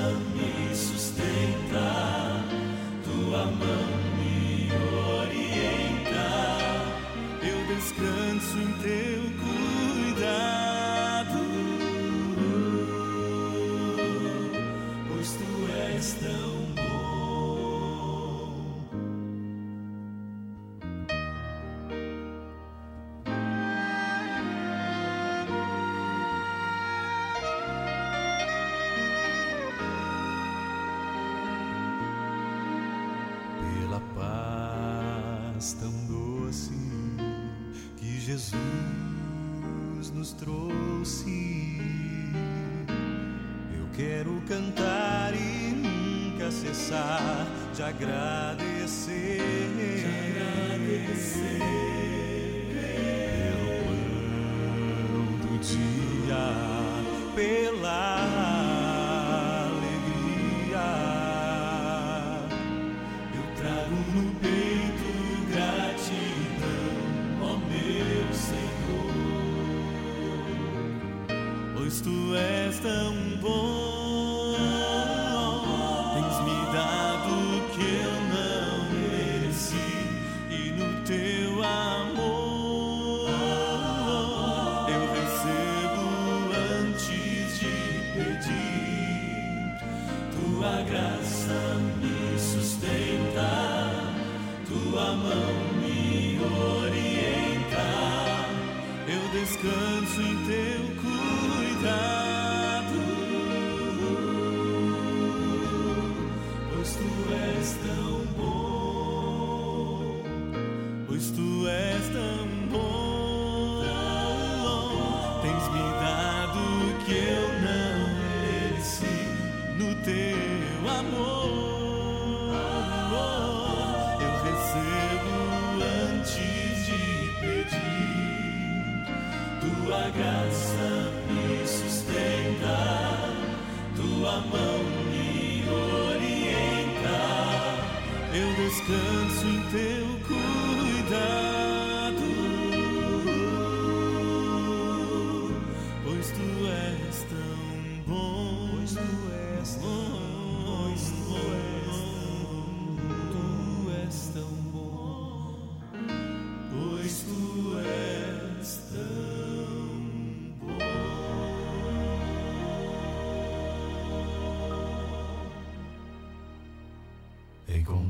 Jesus 38.30 38.54
nos 40.14 40.32
trouxe. 40.32 41.80
Eu 43.76 43.88
quero 43.92 44.40
cantar 44.46 45.34
e 45.34 45.72
nunca 45.72 46.48
cessar 46.52 47.44
de 47.74 47.82
agradecer. 47.82 49.40
De 49.74 50.06
agradecer. 50.28 51.58
Pelo 53.50 53.82
pão 55.08 55.26
do 55.42 55.58
dia, 55.58 56.46
pela 57.34 58.12
alegria. 59.72 60.86
Eu 63.34 63.44
trago 63.56 63.96
no 64.14 64.22
peito 64.38 64.49
és 72.84 73.19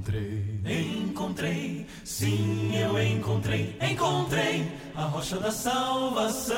Encontrei, 0.00 0.42
encontrei, 0.64 1.86
sim, 2.04 2.74
eu 2.74 2.98
encontrei, 3.02 3.76
encontrei 3.82 4.66
a 4.96 5.02
rocha 5.02 5.36
da 5.38 5.50
salvação. 5.50 6.56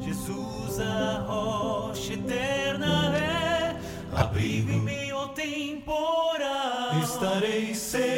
Jesus, 0.00 0.80
a 0.80 1.24
rocha 1.28 2.14
eterna 2.14 3.16
é. 3.16 3.76
Abrigo. 4.16 4.72
Em 4.72 4.80
meio 4.80 5.16
ao 5.16 5.28
temporal. 5.28 6.98
Estarei 7.00 7.72
seguro 7.72 8.13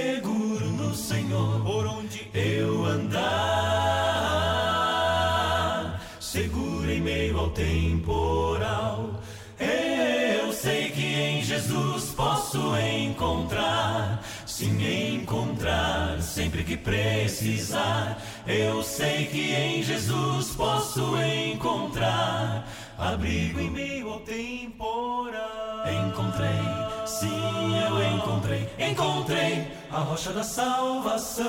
da 30.36 30.42
salvação. 30.42 31.46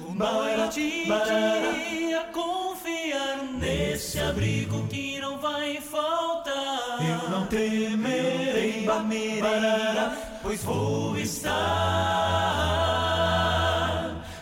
Uma 0.00 0.40
dia 1.70 2.24
confiar 2.32 3.36
nesse 3.58 4.18
abrigo 4.18 4.88
que 4.88 5.20
não 5.20 5.38
vai 5.38 5.78
faltar. 5.78 6.98
Eu 7.06 7.28
não 7.28 7.44
temerei, 7.48 8.86
barará, 8.86 10.16
pois 10.42 10.64
vou 10.64 11.18
estar 11.18 11.56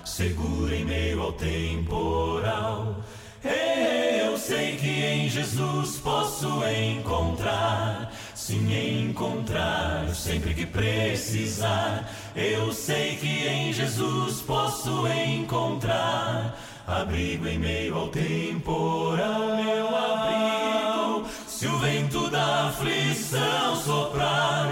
seguro 0.04 0.72
em 0.72 0.84
meio 0.84 1.22
ao 1.22 1.32
temporal. 1.32 2.94
Eu 3.42 4.38
sei 4.38 4.76
que 4.76 5.04
em 5.04 5.28
Jesus 5.28 5.96
posso 5.96 6.62
encontrar, 6.68 8.03
sim, 8.46 9.08
encontrar 9.08 10.14
sempre 10.14 10.52
que 10.52 10.66
precisar. 10.66 12.10
Eu 12.36 12.72
sei 12.74 13.16
que 13.16 13.48
em 13.48 13.72
Jesus 13.72 14.42
posso 14.42 15.06
encontrar 15.08 16.54
abrigo 16.86 17.48
em 17.48 17.58
meio 17.58 17.94
ao 17.94 18.08
temporal, 18.08 19.56
meu 19.56 19.96
abrigo. 19.96 21.26
Se 21.46 21.66
o 21.66 21.78
vento 21.78 22.28
da 22.30 22.68
aflição 22.68 23.76
soprar 23.76 24.68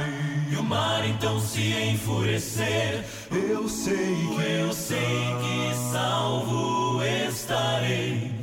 e 0.51 0.57
o 0.57 0.63
mar 0.63 1.09
então 1.09 1.41
se 1.41 1.73
enfurecer, 1.73 3.07
eu 3.31 3.67
sei 3.71 4.15
que 4.37 4.43
eu 4.61 4.73
sei 4.75 4.99
que 4.99 5.75
salvo 5.91 7.03
estarei 7.03 8.35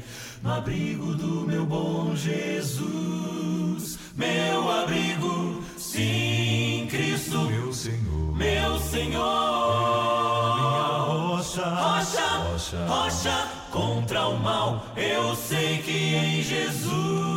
no 0.42 0.54
abrigo 0.54 1.14
do 1.14 1.46
meu 1.46 1.66
bom 1.66 2.16
Jesus, 2.16 3.99
meu 4.20 4.70
abrigo. 4.70 5.64
Sim, 5.78 6.88
Cristo, 6.92 7.40
meu 7.44 7.74
Senhor, 7.74 8.36
meu 8.36 8.80
Senhor. 8.80 10.56
Minha 10.60 10.82
rocha, 11.08 11.64
rocha, 11.64 12.28
rocha, 12.52 12.86
rocha 12.86 13.48
contra 13.72 14.28
o 14.28 14.38
mal. 14.38 14.86
Eu 14.98 15.36
sei 15.36 15.78
que 15.78 16.16
em 16.16 16.42
Jesus. 16.42 17.29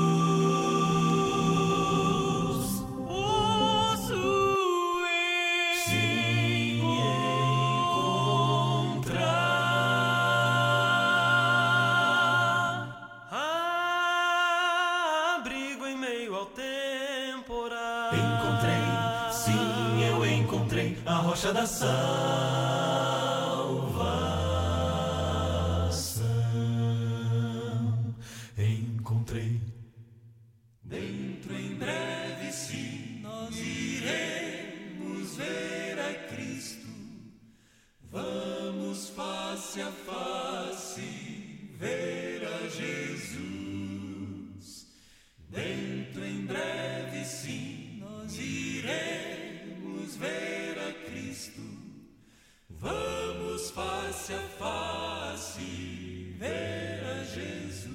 Vamos 52.83 53.71
face 53.71 54.35
a 54.35 54.41
face 54.59 56.35
ver 56.37 57.05
a 57.07 57.23
Jesus. 57.23 57.87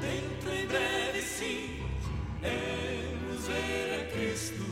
Dentro 0.00 0.52
em 0.52 0.66
breve, 0.66 1.22
sim, 1.22 1.84
iremos 2.42 3.46
ver 3.46 4.00
a 4.00 4.12
Cristo. 4.12 4.64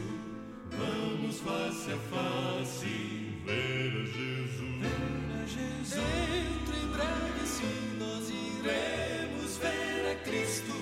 Vamos 0.72 1.38
face 1.38 1.92
a 1.92 1.98
face 2.10 3.40
ver 3.44 3.92
a 3.92 4.04
Jesus. 4.04 4.80
Ver 4.80 5.30
a 5.32 5.46
Jesus. 5.46 5.94
Dentro 5.94 6.74
em 6.76 6.88
breve, 6.88 7.46
sim, 7.46 7.98
nós 8.00 8.28
iremos 8.30 9.58
ver 9.58 10.10
a 10.10 10.14
Cristo. 10.24 10.74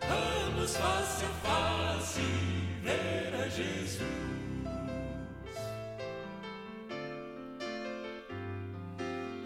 Vamos 0.00 0.76
face 0.78 1.24
a 1.26 1.28
face 1.46 2.61
ver 2.82 3.34
a 3.34 3.48
Jesus. 3.48 4.02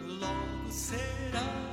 Logo 0.07 0.71
será. 0.71 1.67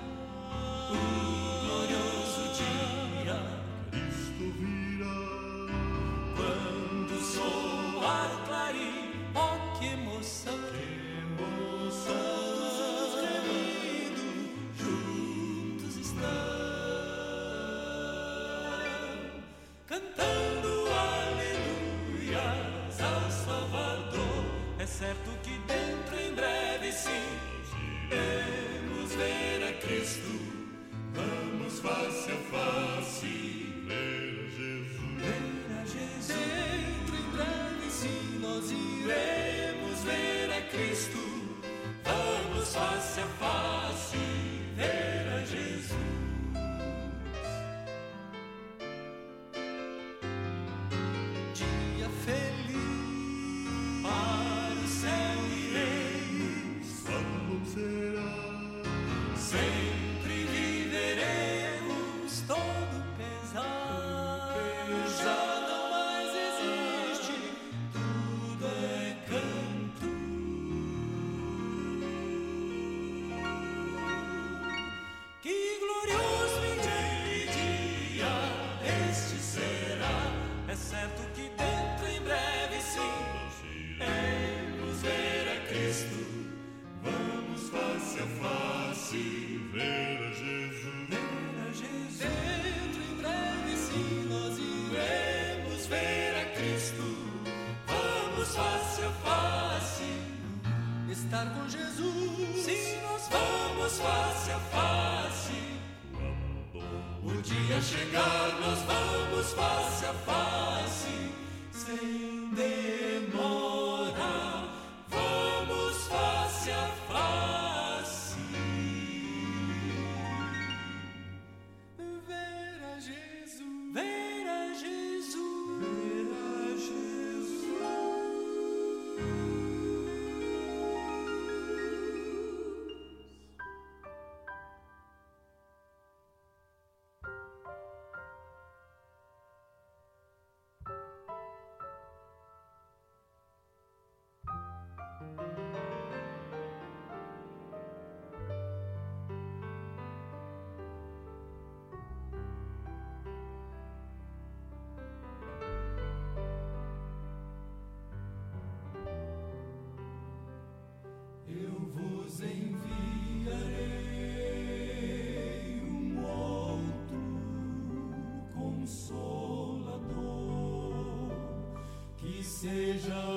déjà 173.04 173.33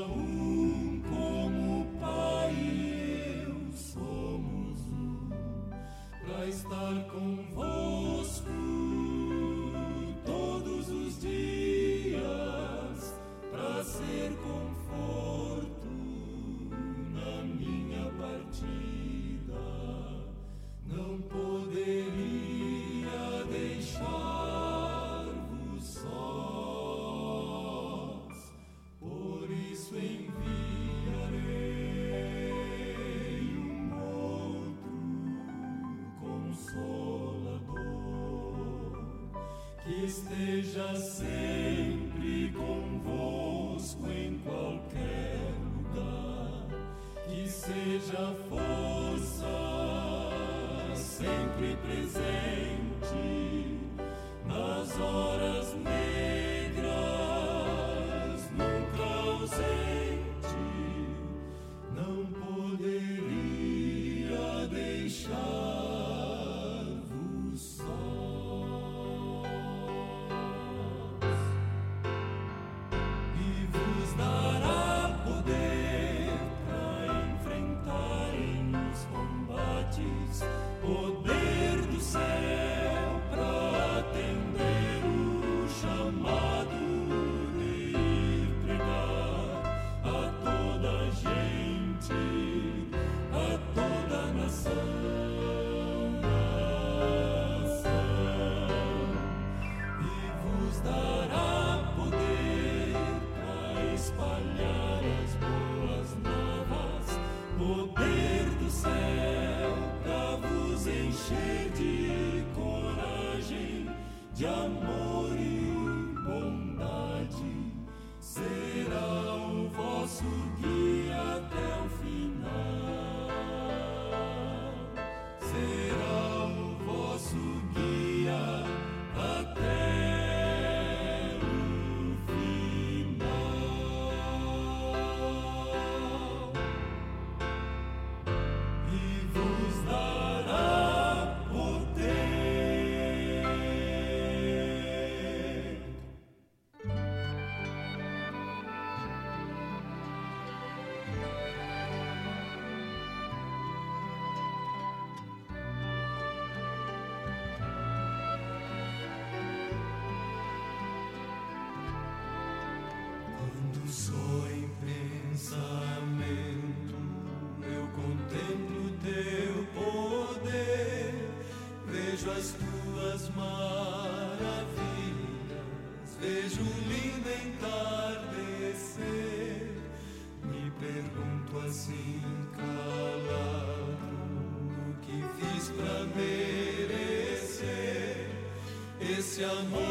amor 189.46 189.85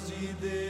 mezide 0.00 0.69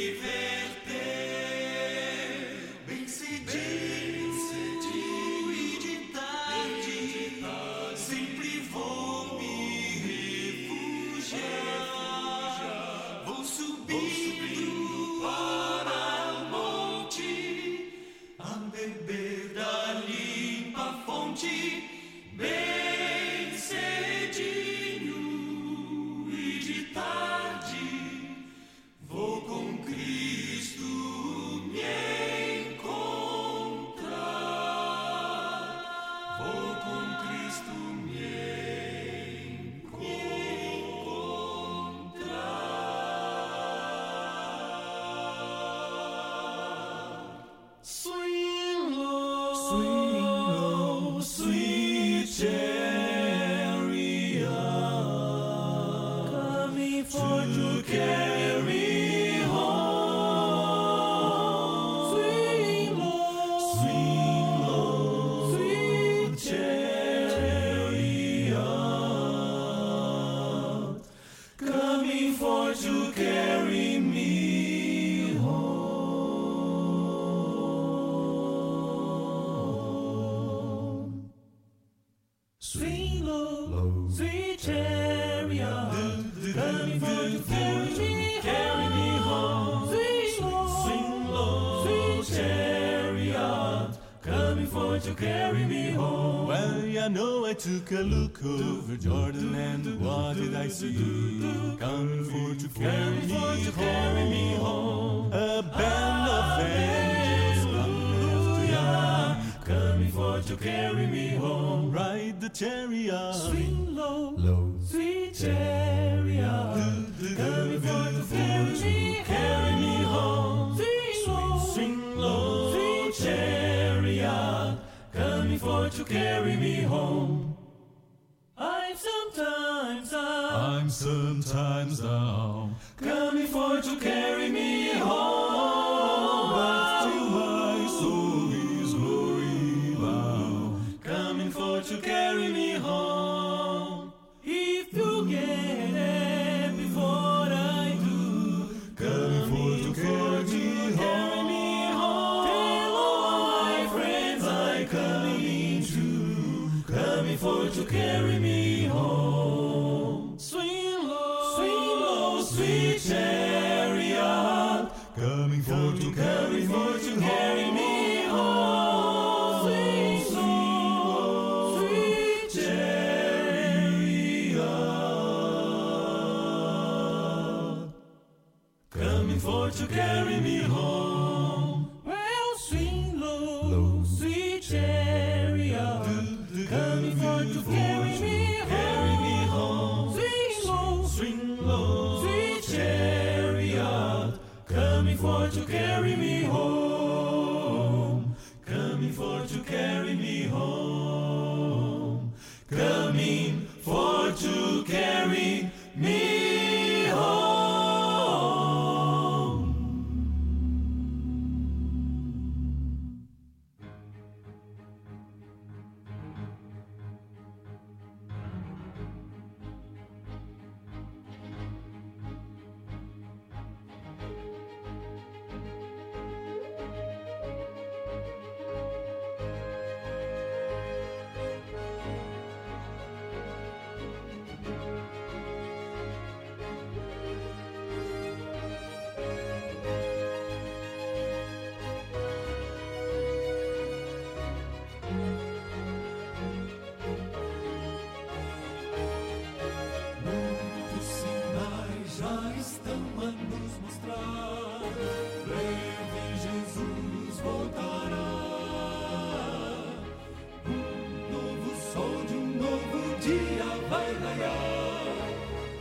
raiar. 264.21 265.17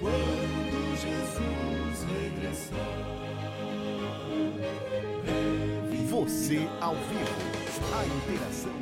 Quando 0.00 0.96
Jesus 0.96 2.06
regressar. 2.10 3.10
Você 6.08 6.68
ao 6.80 6.94
vivo. 6.94 7.60
A 7.92 8.04
interação 8.04 8.79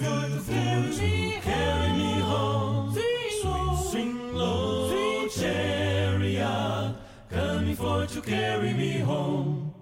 river 0.00 0.40
for 0.40 1.40
carry 1.42 1.92
me 1.92 2.20
home. 2.20 2.94
Low, 4.32 5.28
chariot, 5.28 6.94
coming 7.28 7.76
for 7.76 8.06
to 8.06 8.20
carry 8.22 8.72
me 8.72 8.98
home. 8.98 9.74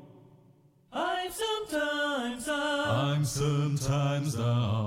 I'm 0.92 1.30
sometimes 1.30 2.48
I'm 2.48 3.24
sometimes 3.24 4.34
down. 4.34 4.77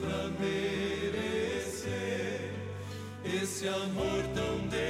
para 0.00 0.28
merecer 0.40 1.90
esse 3.24 3.68
amor 3.68 4.22
tão 4.34 4.58
delicado. 4.68 4.89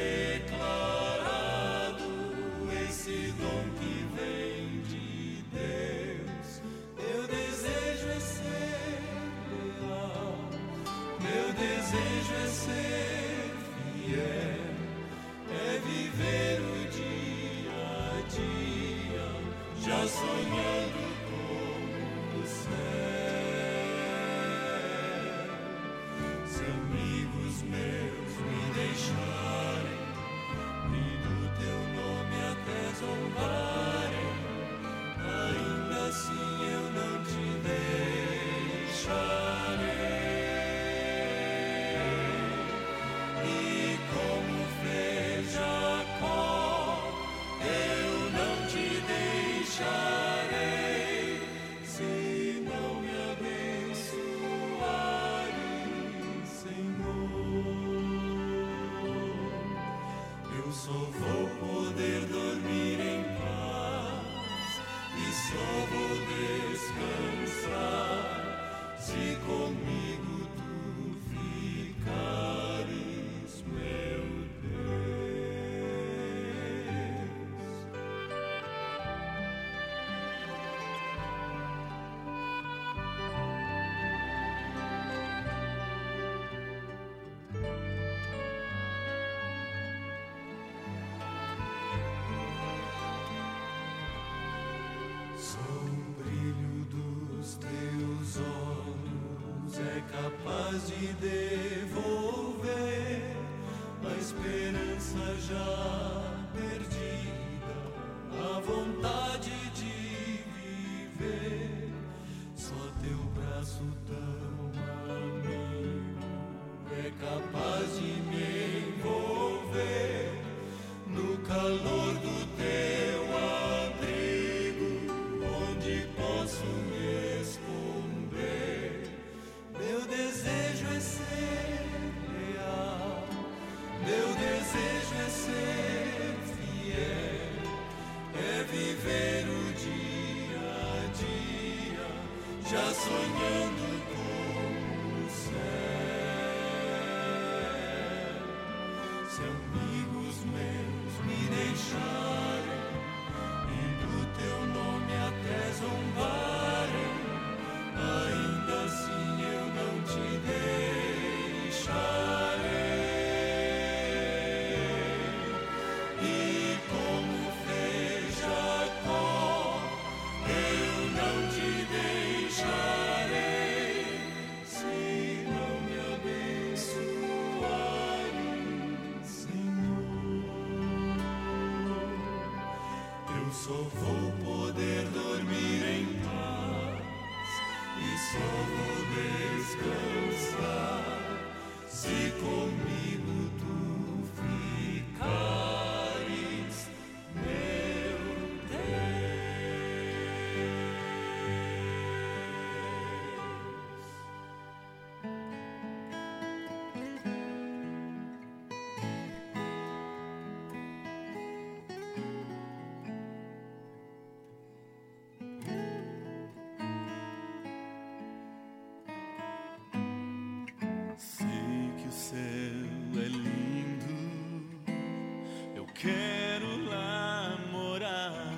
Quero 226.00 226.88
lá 226.88 227.58
morar, 227.70 228.56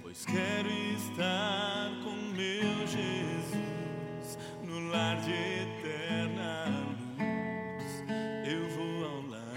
pois 0.00 0.24
quero 0.24 0.70
estar 0.96 1.90
com 2.02 2.10
meu 2.32 2.86
Jesus 2.86 4.38
no 4.62 4.88
lar 4.88 5.20
de 5.20 5.30
eterna 5.30 6.64
luz. 7.18 8.02
Eu 8.50 8.66
vou 8.70 9.04
ao 9.04 9.20
lar, 9.28 9.52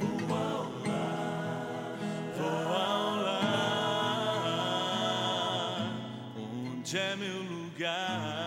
vou 0.00 0.36
ao 0.36 0.64
lar, 0.84 1.96
vou 2.36 2.72
ao 2.74 3.16
lar, 3.22 4.58
onde 6.72 6.98
é 6.98 7.14
meu 7.14 7.40
lugar. 7.44 8.37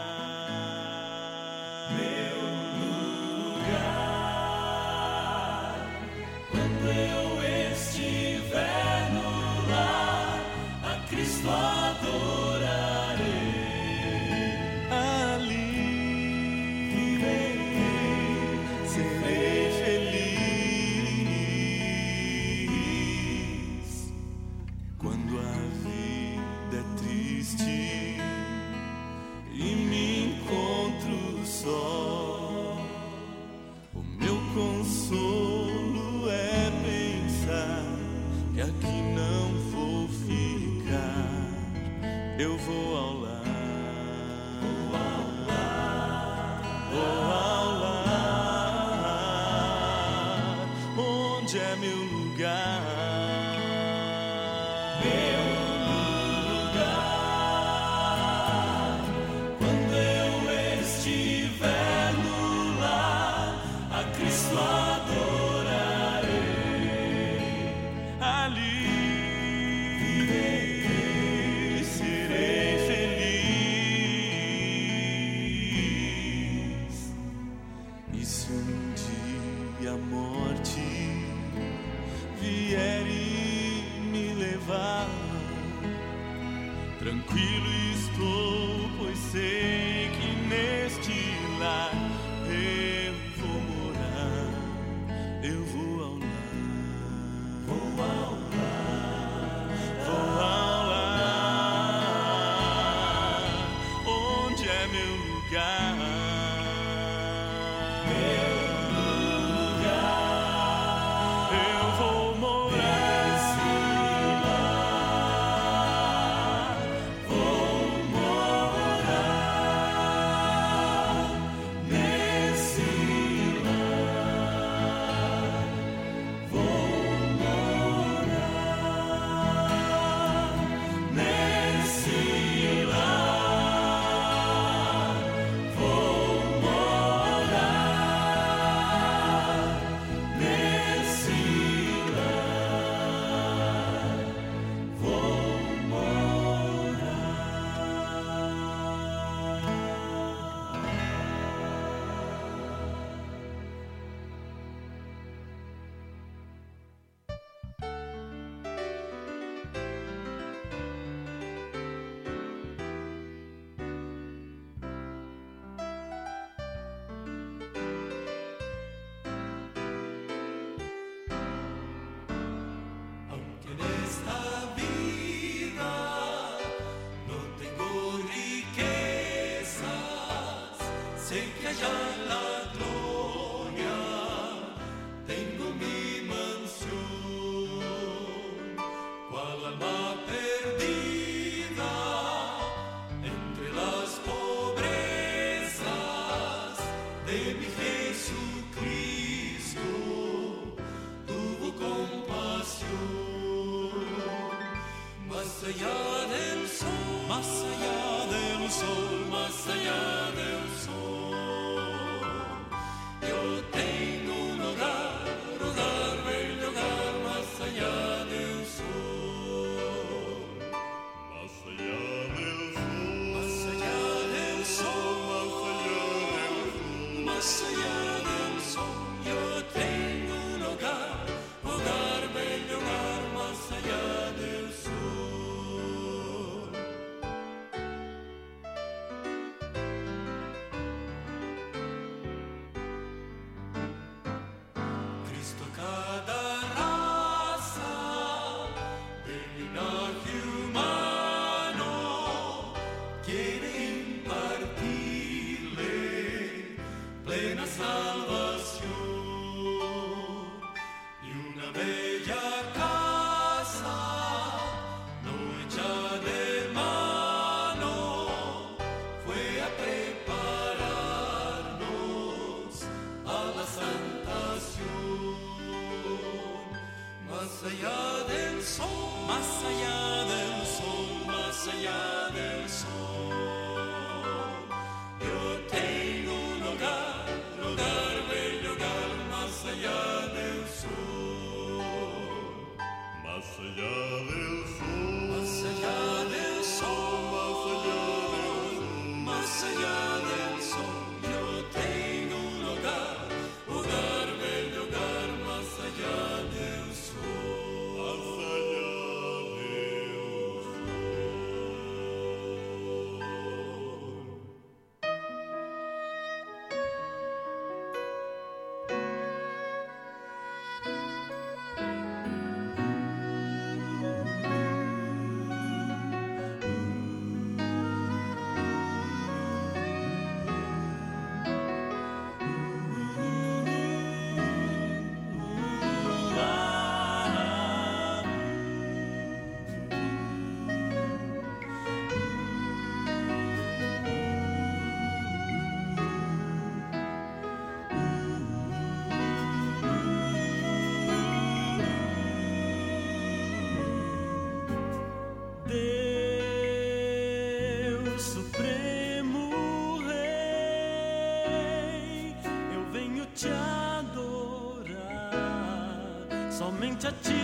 touchy. 367.01 367.40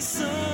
son. 0.00 0.47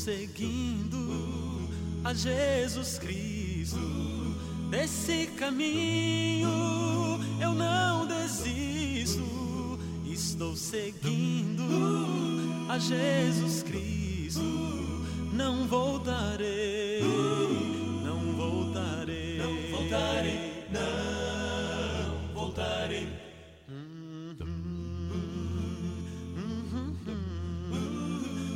seguindo 0.00 1.68
a 2.02 2.14
Jesus 2.14 2.98
Cristo. 2.98 3.78
Desse 4.70 5.26
caminho 5.36 6.48
eu 7.38 7.52
não 7.52 8.06
desisto. 8.06 9.78
Estou 10.06 10.56
seguindo 10.56 11.64
a 12.68 12.78
Jesus 12.78 13.62
Cristo. 13.62 14.40
Não 15.34 15.66
voltarei, 15.66 17.02
não 18.02 18.32
voltarei, 18.36 19.38
não 19.38 19.76
voltarei, 19.76 20.64
não 20.72 22.34
voltarei. 22.34 23.08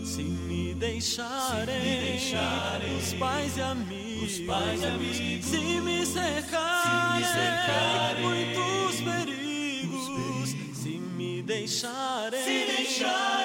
Se 0.05 0.23
me 0.23 0.75
deixar 0.75 1.34
deixarem, 1.53 2.01
deixarem 2.01 2.97
os 2.97 3.13
pais 3.15 3.57
e 3.57 3.63
amigos, 3.63 4.39
pais 4.41 4.83
e 4.83 4.87
amigos 4.87 5.45
se, 5.45 5.81
me 5.81 6.07
cercarem, 6.07 7.25
se 7.25 7.29
me 7.29 7.33
cercarem, 7.33 8.23
muitos 8.23 9.01
perigos, 9.01 10.09
perigos 10.09 10.77
se 10.77 10.99
me 10.99 11.43
deixarem, 11.43 12.43
se 12.43 12.77
deixarem. 12.77 13.44